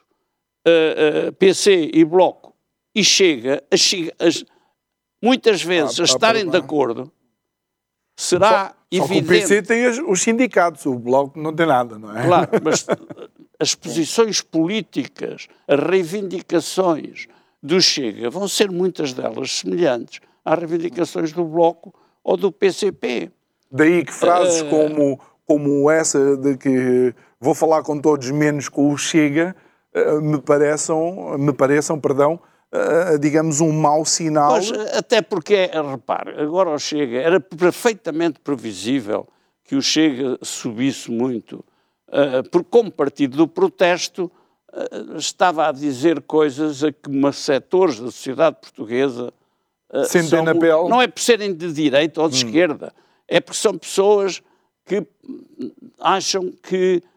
[0.66, 2.54] uh, uh, PC e Bloco
[2.94, 4.44] e chega, a, as-
[5.22, 7.10] muitas vezes Ah, a ah, estarem de acordo,
[8.16, 9.26] será Só o evidente.
[9.28, 12.26] PC tem os sindicatos, o Bloco não tem nada, não é?
[12.26, 12.86] Claro, mas
[13.58, 17.26] as posições políticas, as reivindicações
[17.62, 23.30] do Chega vão ser muitas delas semelhantes às reivindicações do Bloco ou do PCP.
[23.70, 28.92] Daí que frases Eh, como, como essa de que vou falar com todos menos com
[28.92, 29.63] o Chega eh,
[30.20, 32.40] me pareçam, me pareçam perdão,
[32.72, 34.50] eh, digamos, um mau sinal.
[34.50, 39.28] Pois, até porque, eh, repare, agora o Chega, era perfeitamente previsível
[39.62, 41.64] que o Chega subisse muito,
[42.10, 44.30] eh, porque como partido do protesto
[44.72, 49.32] eh, estava a dizer coisas a que uma setores da sociedade portuguesa
[49.92, 50.88] eh, Sentem na pele.
[50.88, 52.92] Não é por serem de direita ou de esquerda,
[53.28, 54.42] é porque são pessoas
[54.84, 57.13] que hum, acham que eh,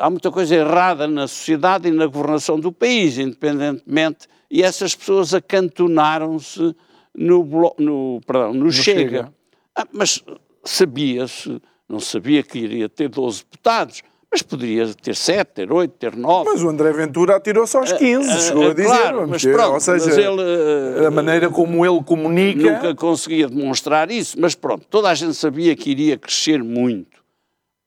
[0.00, 5.34] há muita coisa errada na sociedade e na governação do país, independentemente, e essas pessoas
[5.34, 6.74] acantonaram-se
[7.14, 7.44] no,
[7.78, 9.00] no, perdão, no, Chega.
[9.00, 9.32] Chega.
[9.76, 10.22] Ah, mas
[10.64, 16.14] sabia-se, não sabia que iria ter 12 deputados, mas poderia ter 7, ter 8, ter
[16.16, 16.50] 9.
[16.50, 18.86] Mas o André Ventura atirou-se aos 15, Ah, chegou a ah, dizer.
[18.88, 19.54] claro, mas ter.
[19.54, 22.72] pronto, Ou seja, mas ele, a maneira como ele comunica.
[22.72, 27.18] Nunca conseguia demonstrar isso, mas pronto, toda a gente sabia que iria crescer muito.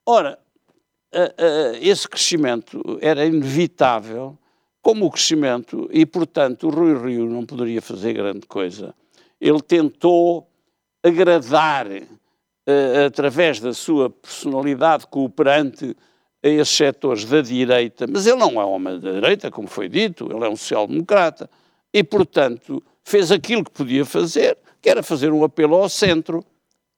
[0.07, 0.40] Ora, a- a-
[1.81, 4.37] esse crescimento era inevitável,
[4.81, 8.95] como o crescimento, e portanto o Rui Rio não poderia fazer grande coisa.
[9.39, 10.47] Ele tentou
[11.03, 15.95] agradar, eh, através da sua personalidade cooperante,
[16.43, 20.27] a esses setores da direita, mas ele não é homem da direita, como foi dito,
[20.31, 21.49] ele é um social-democrata,
[21.93, 26.43] e, portanto, fez aquilo que podia fazer, que era fazer um apelo ao centro,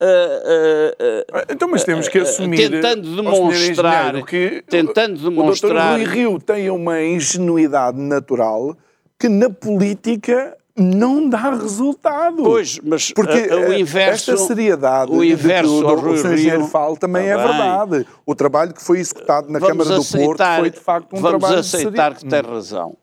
[0.02, 2.58] ah, ah, ah, Então, mas temos que assumir.
[2.70, 6.06] tentando demonstrar- que tentando O demonstrar- Dr.
[6.06, 8.76] Rui Rio tem uma ingenuidade natural
[9.20, 12.44] que na política não dá resultado.
[12.44, 15.96] Pois, mas Porque ah, o eh, inverso, esta seriedade o de que inverso o, ao
[15.96, 16.34] o, Rui Sr.
[16.34, 18.08] Engenheiro Rio- fala também Tá é verdade.
[18.26, 21.22] O trabalho que foi executado na vamos Câmara do Porto aceitar, foi de facto um
[21.22, 22.98] vamos trabalho aceitar que tem razão.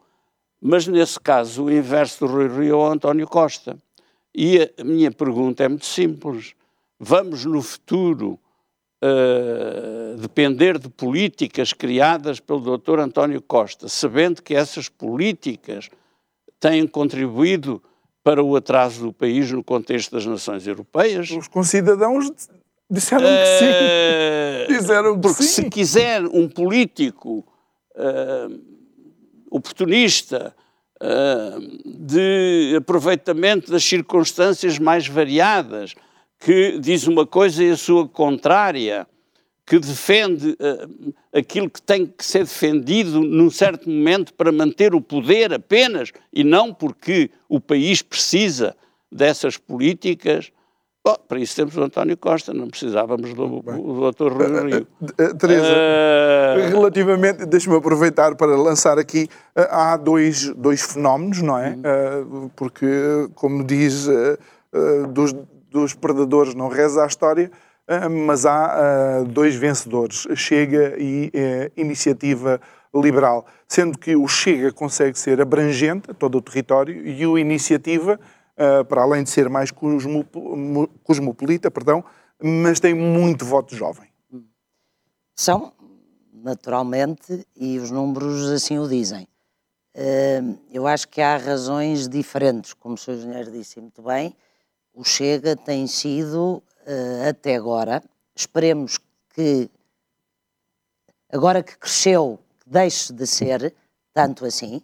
[0.61, 3.77] Mas nesse caso, o inverso do Rui Rio é o António Costa.
[4.35, 6.53] E a minha pergunta é muito simples.
[7.03, 8.39] Vamos no futuro
[9.01, 13.01] eh, depender de políticas criadas pelo Dr.
[13.01, 15.89] António Costa, sabendo que essas políticas
[16.61, 17.83] têm contribuído
[18.23, 21.31] para o atraso do país no contexto das nações europeias?
[21.31, 22.31] Os concidadãos
[22.91, 23.65] disseram que sim.
[23.65, 25.63] Eh, Disseram que porque sim.
[25.63, 27.43] se quiser um político
[27.97, 28.49] eh,
[29.51, 30.55] oportunista
[31.87, 35.95] de aproveitamento das circunstâncias mais variadas,
[36.41, 39.07] que diz uma coisa e a sua contrária,
[39.67, 40.89] que defende eh,
[41.39, 46.43] aquilo que tem que ser defendido num certo momento para manter o poder apenas e
[46.43, 48.75] não porque o país precisa
[49.13, 50.51] dessas políticas.
[51.05, 54.33] Bom, para isso temos o António Costa, não precisávamos do, do Dr.
[54.33, 54.87] Rui Rio.
[55.19, 61.57] Eh, Teresa, Eh, Relativamente, deixa-me aproveitar para lançar aqui, eh, há dois, dois fenómenos, não
[61.57, 61.79] é?
[61.83, 62.25] Eh,
[62.57, 62.87] Porque,
[63.35, 64.39] como diz, eh,
[64.73, 65.35] eh, dos,
[65.71, 67.51] dos predadores não reza a história,
[67.87, 72.61] eh, mas há eh, dois vencedores, Chega e eh, Iniciativa
[72.95, 78.19] liberal, sendo que o Chega consegue ser abrangente a todo o território e o Iniciativa,
[78.59, 79.71] uh, para além de ser mais
[81.05, 82.05] cosmopolita, perdão,
[82.43, 84.09] mas tem muito voto jovem.
[85.37, 85.73] São,
[86.33, 89.29] naturalmente, e os números assim o dizem.
[90.73, 93.13] Eu acho que há razões diferentes, como o Sr.
[93.13, 94.35] Engenheiro disse muito bem.
[94.93, 98.03] O Chega tem sido, uh, até agora,
[98.35, 98.99] esperemos
[99.35, 99.71] que,
[101.33, 103.75] agora que cresceu, deixe de ser
[104.13, 104.83] tanto assim,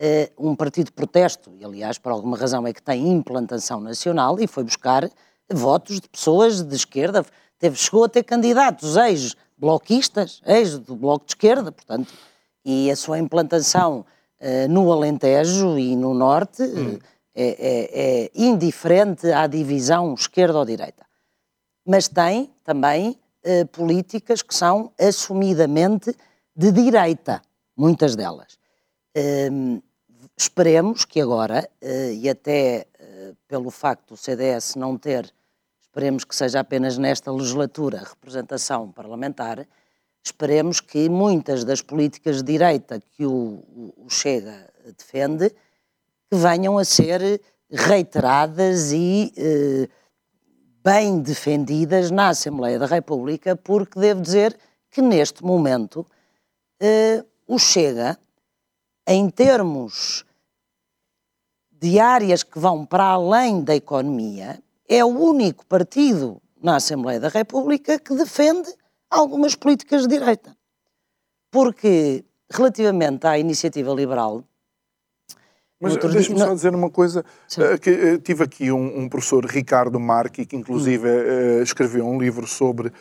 [0.00, 4.38] uh, um partido de protesto, e aliás, por alguma razão é que tem implantação nacional
[4.38, 5.10] e foi buscar
[5.50, 7.24] votos de pessoas de esquerda,
[7.58, 12.12] teve, chegou a ter candidatos ex-bloquistas, ex do Bloco de Esquerda, portanto,
[12.64, 14.04] e a sua implantação
[14.40, 16.98] uh, no Alentejo e no Norte hum.
[17.40, 21.06] É, é, é indiferente à divisão esquerda ou direita.
[21.86, 26.14] Mas tem também uh, políticas que são assumidamente
[26.54, 27.40] de direita,
[27.76, 28.58] muitas delas.
[29.16, 29.80] Uh,
[30.36, 35.32] esperemos que agora, uh, e até uh, pelo facto do CDS não ter,
[35.80, 39.66] esperemos que seja apenas nesta legislatura, representação parlamentar,
[40.24, 43.62] esperemos que muitas das políticas de direita que o,
[43.96, 45.54] o Chega defende,
[46.30, 49.32] que venham a ser reiteradas e
[50.82, 54.58] bem defendidas na Assembleia da República, porque devo dizer
[54.90, 56.06] que neste momento
[56.80, 58.18] uh, o Chega,
[59.06, 60.24] em termos
[61.70, 67.28] de áreas que vão para além da economia, é o único partido na Assembleia da
[67.28, 68.72] República que defende
[69.10, 70.56] algumas políticas de direita.
[71.50, 74.42] Porque, relativamente à iniciativa liberal,
[75.80, 77.24] mas deixa-me só dizer uma coisa,
[77.56, 82.18] uh, que uh, tive aqui um, um, professor, Ricardo Marchi, que inclusive uh, escreveu um
[82.20, 82.92] livro sobre,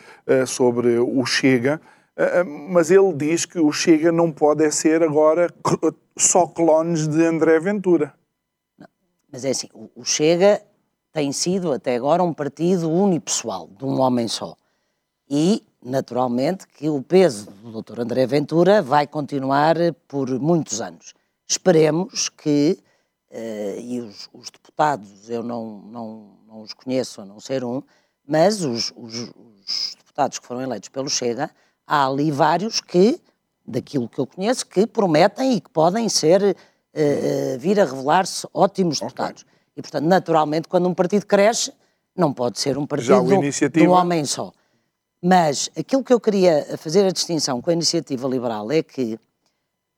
[0.45, 1.81] sobre o Chega,
[2.69, 5.53] mas ele diz que o Chega não pode é ser agora
[6.17, 8.13] só clones de André Ventura.
[8.77, 8.87] Não,
[9.31, 10.61] mas é assim, o Chega
[11.11, 14.55] tem sido até agora um partido unipessoal, de um homem só.
[15.29, 18.01] E, naturalmente, que o peso do Dr.
[18.01, 19.75] André Ventura vai continuar
[20.07, 21.13] por muitos anos.
[21.47, 22.77] Esperemos que,
[23.31, 27.81] uh, e os, os, deputados, eu não, não, não os conheço a não ser um,
[28.27, 31.49] mas os, os, os deputados que foram eleitos pelo Chega,
[31.85, 33.21] há ali vários que,
[33.65, 38.45] daquilo que eu conheço, que prometem e que podem ser, uh, uh, vir a revelar-se
[38.53, 39.07] ótimos okay.
[39.07, 39.45] deputados.
[39.75, 41.71] E, portanto, naturalmente, quando um partido cresce,
[42.15, 43.23] não pode ser um partido
[43.71, 44.51] de um homem só.
[45.21, 49.19] Mas aquilo que eu queria fazer a distinção com a iniciativa liberal é que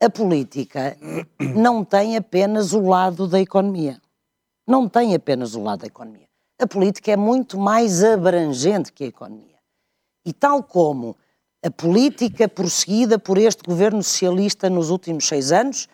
[0.02, 0.98] a política
[1.40, 4.02] não tem apenas o lado da economia.
[4.66, 6.28] Não tem apenas o lado da economia.
[6.60, 9.58] A política é muito mais abrangente que a economia.
[10.26, 11.16] E tal como
[11.66, 15.88] a política prosseguida por este governo socialista nos últimos seis anos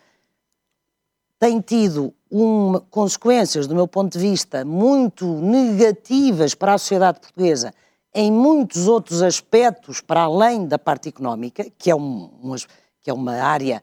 [1.38, 7.72] tem tido uma, consequências, do meu ponto de vista, muito negativas para a sociedade portuguesa
[8.14, 12.54] em muitos outros aspectos para além da parte económica, que é, um, um,
[13.02, 13.82] que é uma área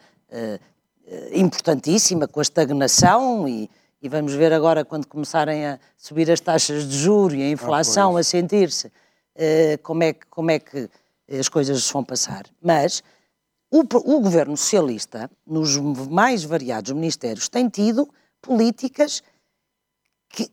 [1.34, 3.69] importantíssima com a estagnação e,
[4.01, 8.15] e, vamos ver agora quando começarem a subir as taxas de juros e a inflação
[8.15, 10.89] ah, a sentir-se, uh, como, é que, como é que
[11.39, 12.45] as coisas vão passar.
[12.61, 13.03] Mas
[13.71, 18.07] o, o governo socialista, nos mais variados ministérios, tem tido
[18.39, 19.23] políticas
[20.29, 20.51] que,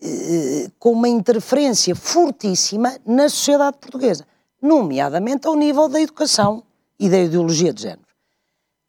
[0.00, 4.26] eh, com uma interferência fortíssima na sociedade portuguesa,
[4.62, 6.62] nomeadamente ao nível da educação
[6.98, 8.03] e da ideologia de género.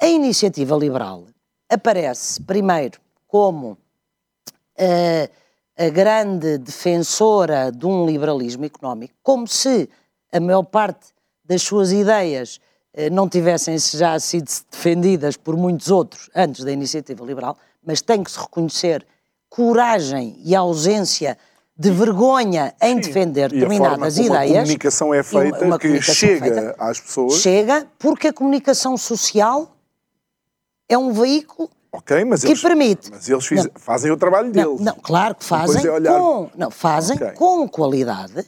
[0.06, 1.26] A iniciativa liberal
[1.68, 5.32] aparece primeiro como uh,
[5.76, 9.90] a grande defensora de um liberalismo económico, como se
[10.32, 11.08] a maior parte
[11.44, 12.60] das suas ideias
[12.94, 18.24] uh, não tivessem já sido defendidas por muitos outros antes da iniciativa liberal, mas tem
[18.24, 19.04] que se reconhecer
[19.50, 21.36] coragem e ausência
[21.76, 23.10] de vergonha em Sim.
[23.10, 24.56] defender e determinadas ideias.
[24.56, 27.42] A comunicação é feita uma, uma que chega feita, às pessoas.
[27.42, 29.72] Chega porque a comunicação social
[30.90, 33.12] é um veículo okay, mas que eles, permite.
[33.12, 34.80] Mas eles fiz, fazem o trabalho deles.
[34.80, 36.20] Não, não claro que fazem, é olhar...
[36.20, 37.32] com, não, fazem okay.
[37.32, 38.46] com qualidade,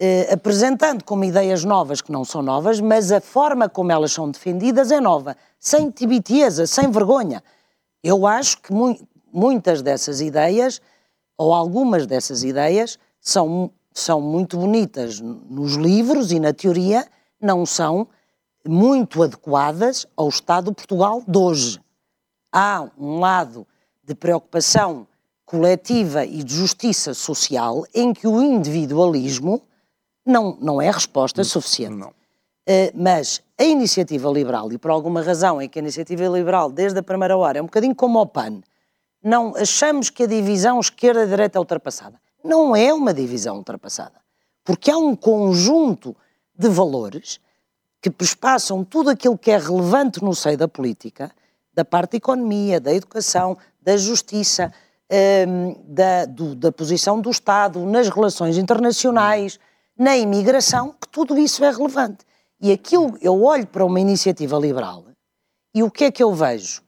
[0.00, 4.30] eh, apresentando como ideias novas que não são novas, mas a forma como elas são
[4.30, 7.42] defendidas é nova, sem tibitieza, sem vergonha.
[8.02, 8.96] Eu acho que mu
[9.32, 10.80] muitas dessas ideias,
[11.36, 17.04] ou algumas dessas ideias, são, são muito bonitas nos livros e na teoria,
[17.40, 18.06] não são
[18.66, 21.80] muito adequadas ao Estado de Portugal de hoje.
[22.52, 23.66] Há um lado
[24.02, 25.06] de preocupação
[25.44, 29.62] coletiva e de justiça social em que o individualismo
[30.24, 31.96] não, não é resposta suficiente.
[31.96, 32.08] Não.
[32.08, 36.98] Uh, mas a iniciativa liberal, e por alguma razão é que a iniciativa liberal, desde
[36.98, 38.62] a primeira hora, é um bocadinho como o PAN,
[39.22, 42.18] não achamos que a divisão esquerda-direita é ultrapassada.
[42.42, 44.20] Não é uma divisão ultrapassada.
[44.64, 46.16] Porque há um conjunto
[46.56, 47.38] de valores
[48.04, 51.32] que perspassam tudo aquilo que é relevante no seio da política,
[51.72, 54.70] da parte da economia, da educação, da justiça,
[55.48, 59.58] um, da, do, da posição do Estado, nas relações internacionais,
[59.98, 62.26] na imigração, que tudo isso é relevante.
[62.60, 65.06] E aquilo, eu olho para uma iniciativa liberal
[65.74, 66.82] e o que é que eu vejo?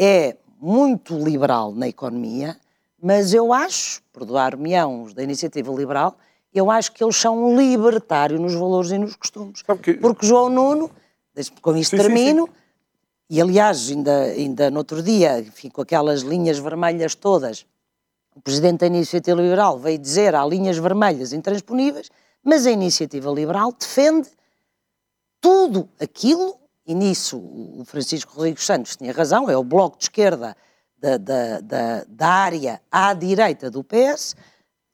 [0.00, 2.56] É muito liberal na economia,
[2.98, 6.16] mas eu acho, perdoar-me os da iniciativa liberal,
[6.52, 9.62] eu acho que eles são libertários nos valores e nos costumes.
[9.82, 9.94] Que...
[9.94, 10.90] Porque João Nuno,
[11.60, 12.58] com isto sim, termino, sim, sim.
[13.30, 17.64] e aliás, ainda, ainda no outro dia, enfim, com aquelas linhas vermelhas todas,
[18.34, 22.10] o presidente da iniciativa liberal veio dizer há linhas vermelhas intransponíveis,
[22.42, 24.28] mas a iniciativa liberal defende
[25.40, 30.56] tudo aquilo e nisso o Francisco Rodrigues Santos tinha razão, é o bloco de esquerda
[30.98, 34.36] da, da, da, da área à direita do PS,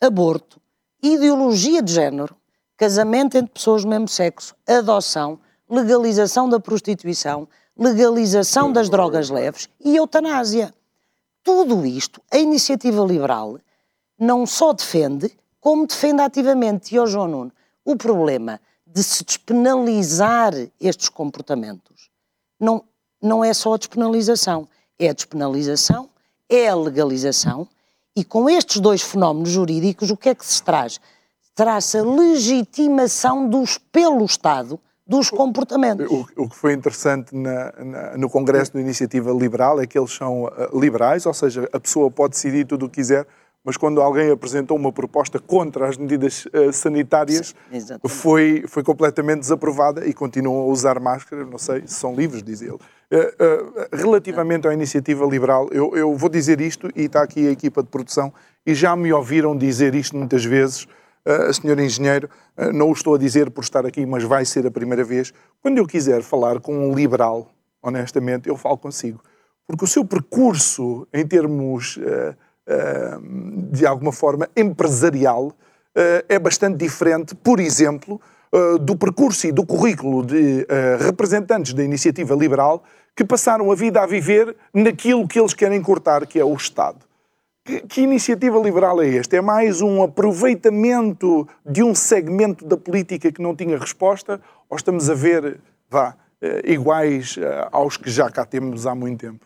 [0.00, 0.60] aborto,
[1.02, 2.36] ideologia de género,
[2.76, 5.38] casamento entre pessoas do mesmo sexo, adoção,
[5.68, 10.74] legalização da prostituição, legalização das drogas leves e eutanásia.
[11.42, 13.58] Tudo isto, a iniciativa liberal
[14.18, 15.30] não só defende,
[15.60, 16.94] como defende ativamente.
[16.94, 17.52] E, ó João Nuno,
[17.84, 22.10] o problema de se despenalizar estes comportamentos
[22.58, 22.84] não,
[23.22, 24.68] não é só a despenalização,
[24.98, 26.10] é a despenalização,
[26.48, 27.68] é a legalização,
[28.18, 31.00] e com estes dois fenómenos jurídicos, o que é que se traz?
[31.54, 36.10] Traz-se a legitimação dos, pelo Estado dos comportamentos.
[36.10, 40.10] O, o que foi interessante na, na, no Congresso da Iniciativa Liberal é que eles
[40.10, 43.24] são uh, liberais, ou seja, a pessoa pode decidir tudo o que quiser,
[43.64, 49.40] mas quando alguém apresentou uma proposta contra as medidas uh, sanitárias, Sim, foi, foi completamente
[49.40, 52.78] desaprovada e continuam a usar máscara, não sei se são livres, diz ele.
[53.10, 57.50] Uh, uh, relativamente à iniciativa liberal, eu, eu, vou dizer isto, e está aqui a
[57.50, 58.32] equipa de produção,
[58.66, 60.86] e já me ouviram dizer isto muitas vezes,
[61.26, 62.28] uh, senhor engenheiro,
[62.74, 65.32] não o estou a dizer por estar aqui, mas vai ser a primeira vez.
[65.62, 67.50] Quando eu quiser falar com um liberal,
[67.82, 69.22] honestamente, eu falo consigo.
[69.66, 71.98] Porque o seu percurso, em termos
[73.70, 75.52] de alguma forma, empresarial,
[75.94, 78.20] eh, é bastante diferente, por exemplo,
[78.52, 80.66] eh, do percurso e do currículo de
[81.00, 82.82] representantes da iniciativa liberal
[83.16, 86.98] que passaram a vida a viver naquilo que eles querem cortar, que é o Estado.
[87.88, 89.36] Que, iniciativa liberal é esta?
[89.36, 94.40] É mais um aproveitamento de um segmento da política que não tinha resposta?
[94.70, 95.60] Ou estamos a ver,
[95.90, 96.16] vá,
[96.64, 97.36] iguais
[97.70, 99.44] aos que já cá temos há muito tempo?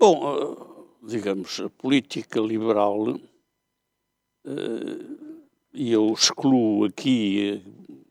[0.00, 0.71] Bom,
[1.02, 3.18] digamos, a política liberal,
[4.44, 5.04] eh,
[5.74, 8.02] e eu excluo aqui eh,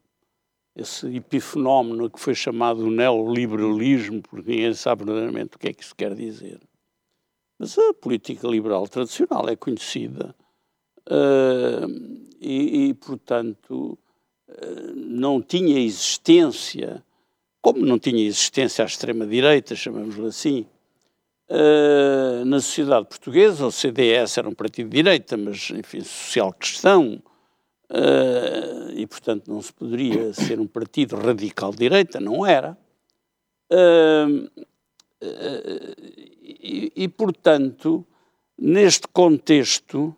[0.75, 5.95] esse epifenómeno que foi chamado neoliberalismo, porque ninguém sabe verdadeiramente o que é que isso
[5.95, 6.59] quer dizer.
[7.57, 10.35] Mas a política liberal tradicional é conhecida
[11.07, 11.87] uh,
[12.39, 13.97] e, e, portanto,
[14.47, 17.05] uh, não tinha existência,
[17.61, 20.65] como não tinha existência à extrema-direita, chamamos-lhe assim,
[21.53, 27.21] Uh, na sociedade portuguesa, o CDS era um partido de direita, mas, enfim, social cristão,
[27.89, 32.77] uh, e, portanto, não se poderia ser um partido radical de direita, não era.
[33.69, 34.49] Uh,
[36.41, 38.07] e, e, portanto,
[38.57, 40.15] neste contexto,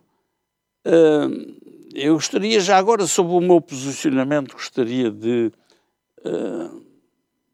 [1.96, 5.52] eu gostaria, já agora, sobre o meu posicionamento, gostaria de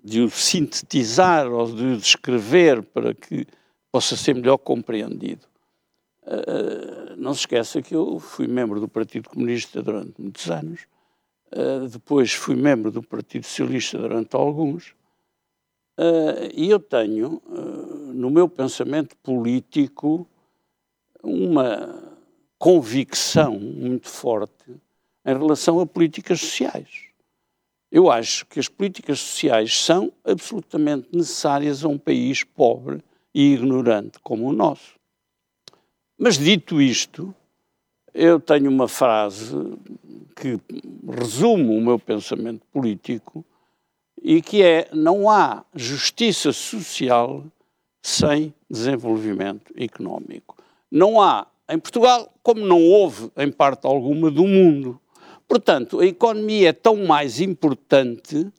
[0.03, 3.45] de o sintetizar ou de o descrever para que
[3.91, 5.47] possa ser melhor compreendido.
[6.23, 10.81] Uh, não se esqueça que eu fui membro do Partido Comunista durante muitos anos,
[11.51, 14.89] uh, depois fui membro do Partido Socialista durante alguns,
[15.97, 17.41] uh, e eu tenho
[18.13, 20.27] no meu pensamento político
[21.23, 22.03] uma
[22.59, 24.69] convicção muito forte
[25.25, 27.07] em relação a políticas sociais.
[27.91, 33.01] Eu acho que as políticas sociais são absolutamente necessárias a um país pobre
[33.34, 34.99] e ignorante como o nosso.
[36.17, 37.34] Mas dito isto,
[38.13, 39.55] eu tenho uma frase
[40.36, 40.59] que
[41.07, 43.45] resume o meu pensamento político
[44.21, 47.43] e que é: não há justiça social
[48.01, 50.57] sem desenvolvimento económico.
[50.91, 54.99] Não há em Portugal, como não houve em parte alguma do mundo.
[55.47, 58.51] Portanto, a economia é tão mais importante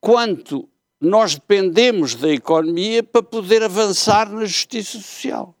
[0.00, 0.68] quanto
[1.04, 5.54] nós dependemos da economia para poder avançar na justiça social.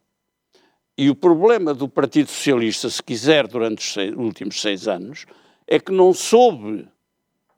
[0.96, 5.26] E o problema do Partido Socialista, se quiser, durante os seis, últimos seis anos,
[5.66, 6.88] é que não soube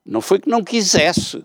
[0.05, 1.45] Não foi que não quisesse,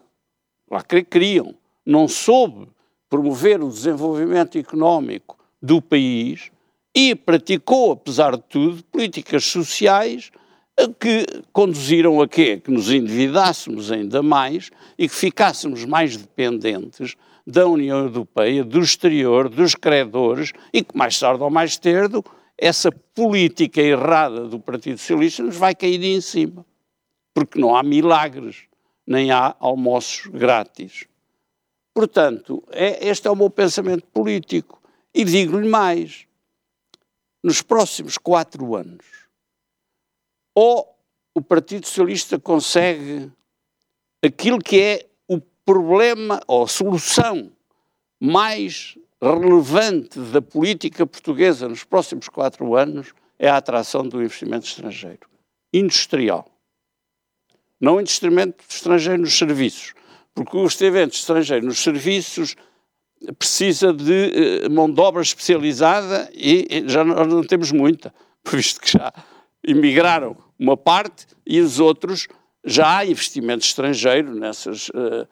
[0.69, 2.67] lá que queriam, não soube
[3.09, 6.51] promover o desenvolvimento económico do país
[6.93, 10.31] e praticou, apesar de tudo, políticas sociais
[10.87, 12.57] que conduziram a quê?
[12.57, 17.15] Que nos endividássemos ainda mais e que ficássemos mais dependentes
[17.45, 22.23] da União Europeia, do exterior, dos credores e que mais tarde ou mais cedo
[22.57, 26.65] essa política errada do Partido Socialista nos vai cair em cima.
[27.33, 28.65] Porque não há milagres,
[29.05, 31.05] nem há almoços grátis.
[31.93, 34.81] Portanto, é, este é o meu pensamento político.
[35.13, 36.25] E digo-lhe mais:
[37.43, 39.05] nos próximos quatro anos,
[40.55, 40.87] ou
[41.33, 43.31] o Partido Socialista consegue
[44.23, 47.51] aquilo que é o problema ou a solução
[48.19, 55.27] mais relevante da política portuguesa nos próximos quatro anos é a atração do investimento estrangeiro.
[55.73, 56.47] Industrial.
[57.79, 59.93] Não investimento estrangeiro nos serviços,
[60.35, 62.55] porque o investimento estrangeiro nos serviços
[63.37, 68.13] precisa de eh, mão de obra especializada e já não, não temos muita,
[68.51, 69.11] visto que já
[69.63, 72.27] emigraram uma parte e os outros
[72.63, 75.27] já há investimento estrangeiro nessas, uh,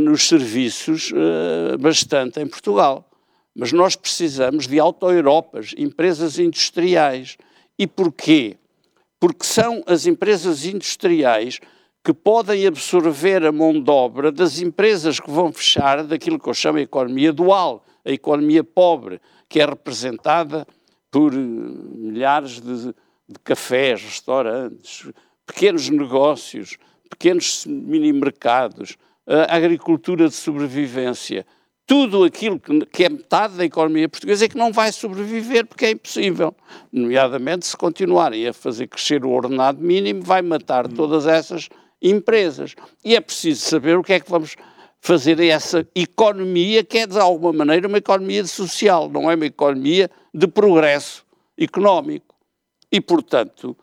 [0.00, 3.08] nos serviços uh, bastante em Portugal.
[3.54, 7.36] Mas nós precisamos de auto-Europas, empresas industriais.
[7.78, 8.56] E porquê?
[9.18, 11.58] Porque são as empresas industriais
[12.02, 16.54] que podem absorver a mão de obra das empresas que vão fechar daquilo que eu
[16.54, 20.66] chamo de economia dual, a economia pobre, que é representada
[21.10, 22.94] por milhares de
[23.30, 25.08] de cafés, restaurantes,
[25.46, 26.76] pequenos negócios,
[27.08, 31.46] pequenos mini-mercados, a agricultura de sobrevivência,
[31.86, 35.90] tudo aquilo que, é metade da economia portuguesa é que não vai sobreviver porque é
[35.90, 36.54] impossível.
[36.92, 41.68] Nomeadamente, se continuarem a fazer crescer o ordenado mínimo, vai matar todas essas
[42.00, 42.76] empresas.
[43.04, 44.54] E é preciso saber o que é que vamos
[45.00, 49.46] fazer a essa economia que é, de alguma maneira, uma economia social, não é uma
[49.46, 51.24] economia de progresso
[51.58, 52.29] económico.
[52.92, 53.76] E, portanto,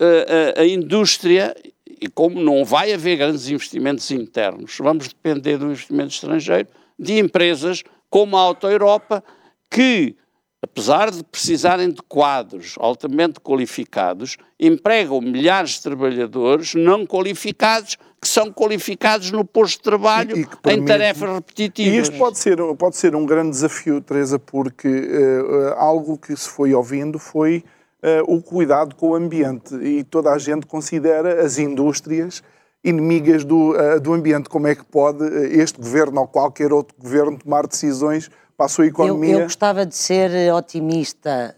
[0.00, 1.54] a, a, a indústria,
[1.86, 7.82] e como não vai haver grandes investimentos internos, vamos depender do investimento estrangeiro, de empresas
[8.08, 9.22] como a Auto Europa,
[9.70, 10.16] que,
[10.62, 18.52] apesar de precisarem de quadros altamente qualificados, empregam milhares de trabalhadores não qualificados que são
[18.52, 21.94] qualificados no posto de trabalho e, e em tarefas repetitivas.
[21.94, 26.48] E isto pode ser, pode ser um grande desafio, Teresa, porque uh, algo que se
[26.48, 27.64] foi ouvindo foi
[28.26, 29.74] o cuidado com o ambiente.
[29.74, 32.42] E toda a gente considera as indústrias
[32.82, 34.48] inimigas do, uh, do ambiente.
[34.48, 38.68] Como é que pode eh, este governo ou qualquer outro governo tomar decisões para a
[38.68, 39.34] sua economia?
[39.34, 41.56] Eu, eu gostava de ser otimista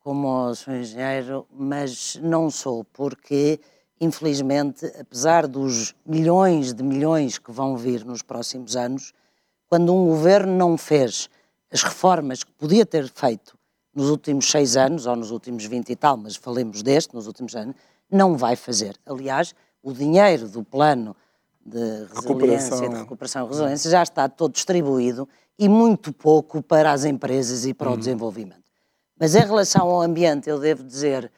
[0.00, 0.80] como Sr.
[0.80, 3.58] Engenheiro, mas não sou, porque,
[3.98, 9.14] infelizmente, apesar dos milhões de milhões que vão vir nos próximos anos,
[9.66, 11.30] quando um governo não fez
[11.72, 13.56] as reformas que podia ter feito
[13.94, 17.54] nos últimos seis anos, ou nos últimos vinte e tal, mas falemos deste, nos últimos
[17.54, 17.76] anos,
[18.10, 18.96] não vai fazer.
[19.06, 21.14] Aliás, o dinheiro do plano
[21.64, 22.88] de resiliência, recuperação.
[22.88, 25.28] de recuperação e resiliência já está todo distribuído
[25.58, 27.94] e muito pouco para as empresas e para uhum.
[27.94, 28.64] o desenvolvimento.
[29.18, 31.30] Mas em relação ao ambiente, eu devo dizer,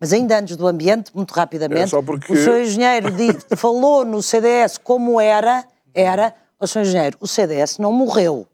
[0.00, 2.32] mas ainda antes do ambiente, muito rapidamente, é porque...
[2.32, 3.08] o seu engenheiro
[3.56, 8.46] falou no CDS como era, era, o seu engenheiro, o CDS não morreu.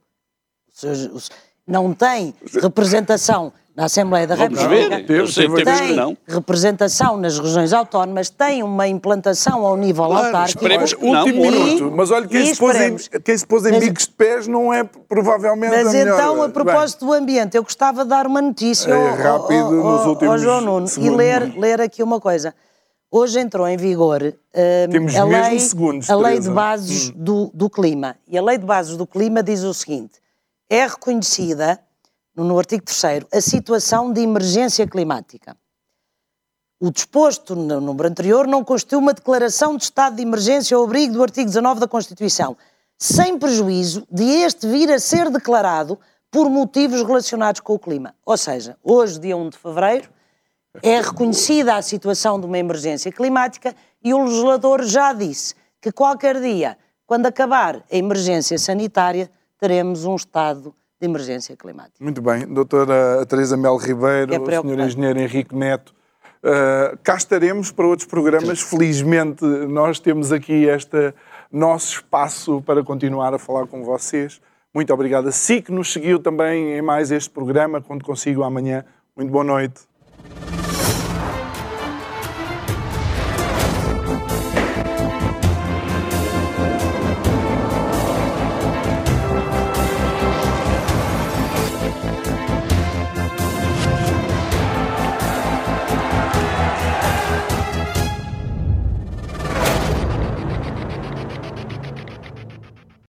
[0.68, 1.20] O seu, o,
[1.66, 6.16] não tem representação na Assembleia da Vamos República, ver, eu sei, tem não.
[6.28, 10.62] representação nas regiões autónomas, tem uma implantação ao nível claro, autárquico.
[10.62, 11.90] Esperemos que não, minuto.
[11.90, 14.72] Mas olha, quem se, pôs em, quem se pôs em mas, bicos de pés não
[14.72, 16.20] é provavelmente Mas a melhor.
[16.20, 19.64] então, a propósito Bem, do ambiente, eu gostava de dar uma notícia é, ao, rápido
[19.64, 21.12] ao, nos últimos ao João Nuno segundos.
[21.12, 22.54] e ler, ler aqui uma coisa.
[23.10, 27.12] Hoje entrou em vigor uh, a, lei, segundos, a lei de bases hum.
[27.16, 28.16] do, do clima.
[28.28, 30.23] E a lei de bases do clima diz o seguinte
[30.74, 31.80] é reconhecida,
[32.34, 35.56] no artigo 3 a situação de emergência climática.
[36.80, 41.12] O disposto no número anterior não constitui uma declaração de estado de emergência ao abrigo
[41.14, 42.56] do artigo 19 da Constituição,
[42.98, 45.96] sem prejuízo de este vir a ser declarado
[46.28, 48.12] por motivos relacionados com o clima.
[48.26, 50.10] Ou seja, hoje, dia 1 de fevereiro,
[50.82, 56.40] é reconhecida a situação de uma emergência climática e o legislador já disse que qualquer
[56.40, 59.30] dia, quando acabar a emergência sanitária,
[59.60, 62.02] teremos um estado de emergência climática.
[62.02, 62.46] Muito bem.
[62.46, 64.80] Doutora Teresa Mel Ribeiro, é Sr.
[64.80, 65.94] Engenheiro Henrique Neto,
[66.42, 68.60] uh, cá estaremos para outros programas.
[68.60, 71.14] Felizmente nós temos aqui este
[71.50, 74.40] nosso espaço para continuar a falar com vocês.
[74.74, 77.80] Muito obrigado a si que nos seguiu também em mais este programa.
[77.80, 78.84] Quando consigo amanhã.
[79.16, 79.82] Muito boa noite.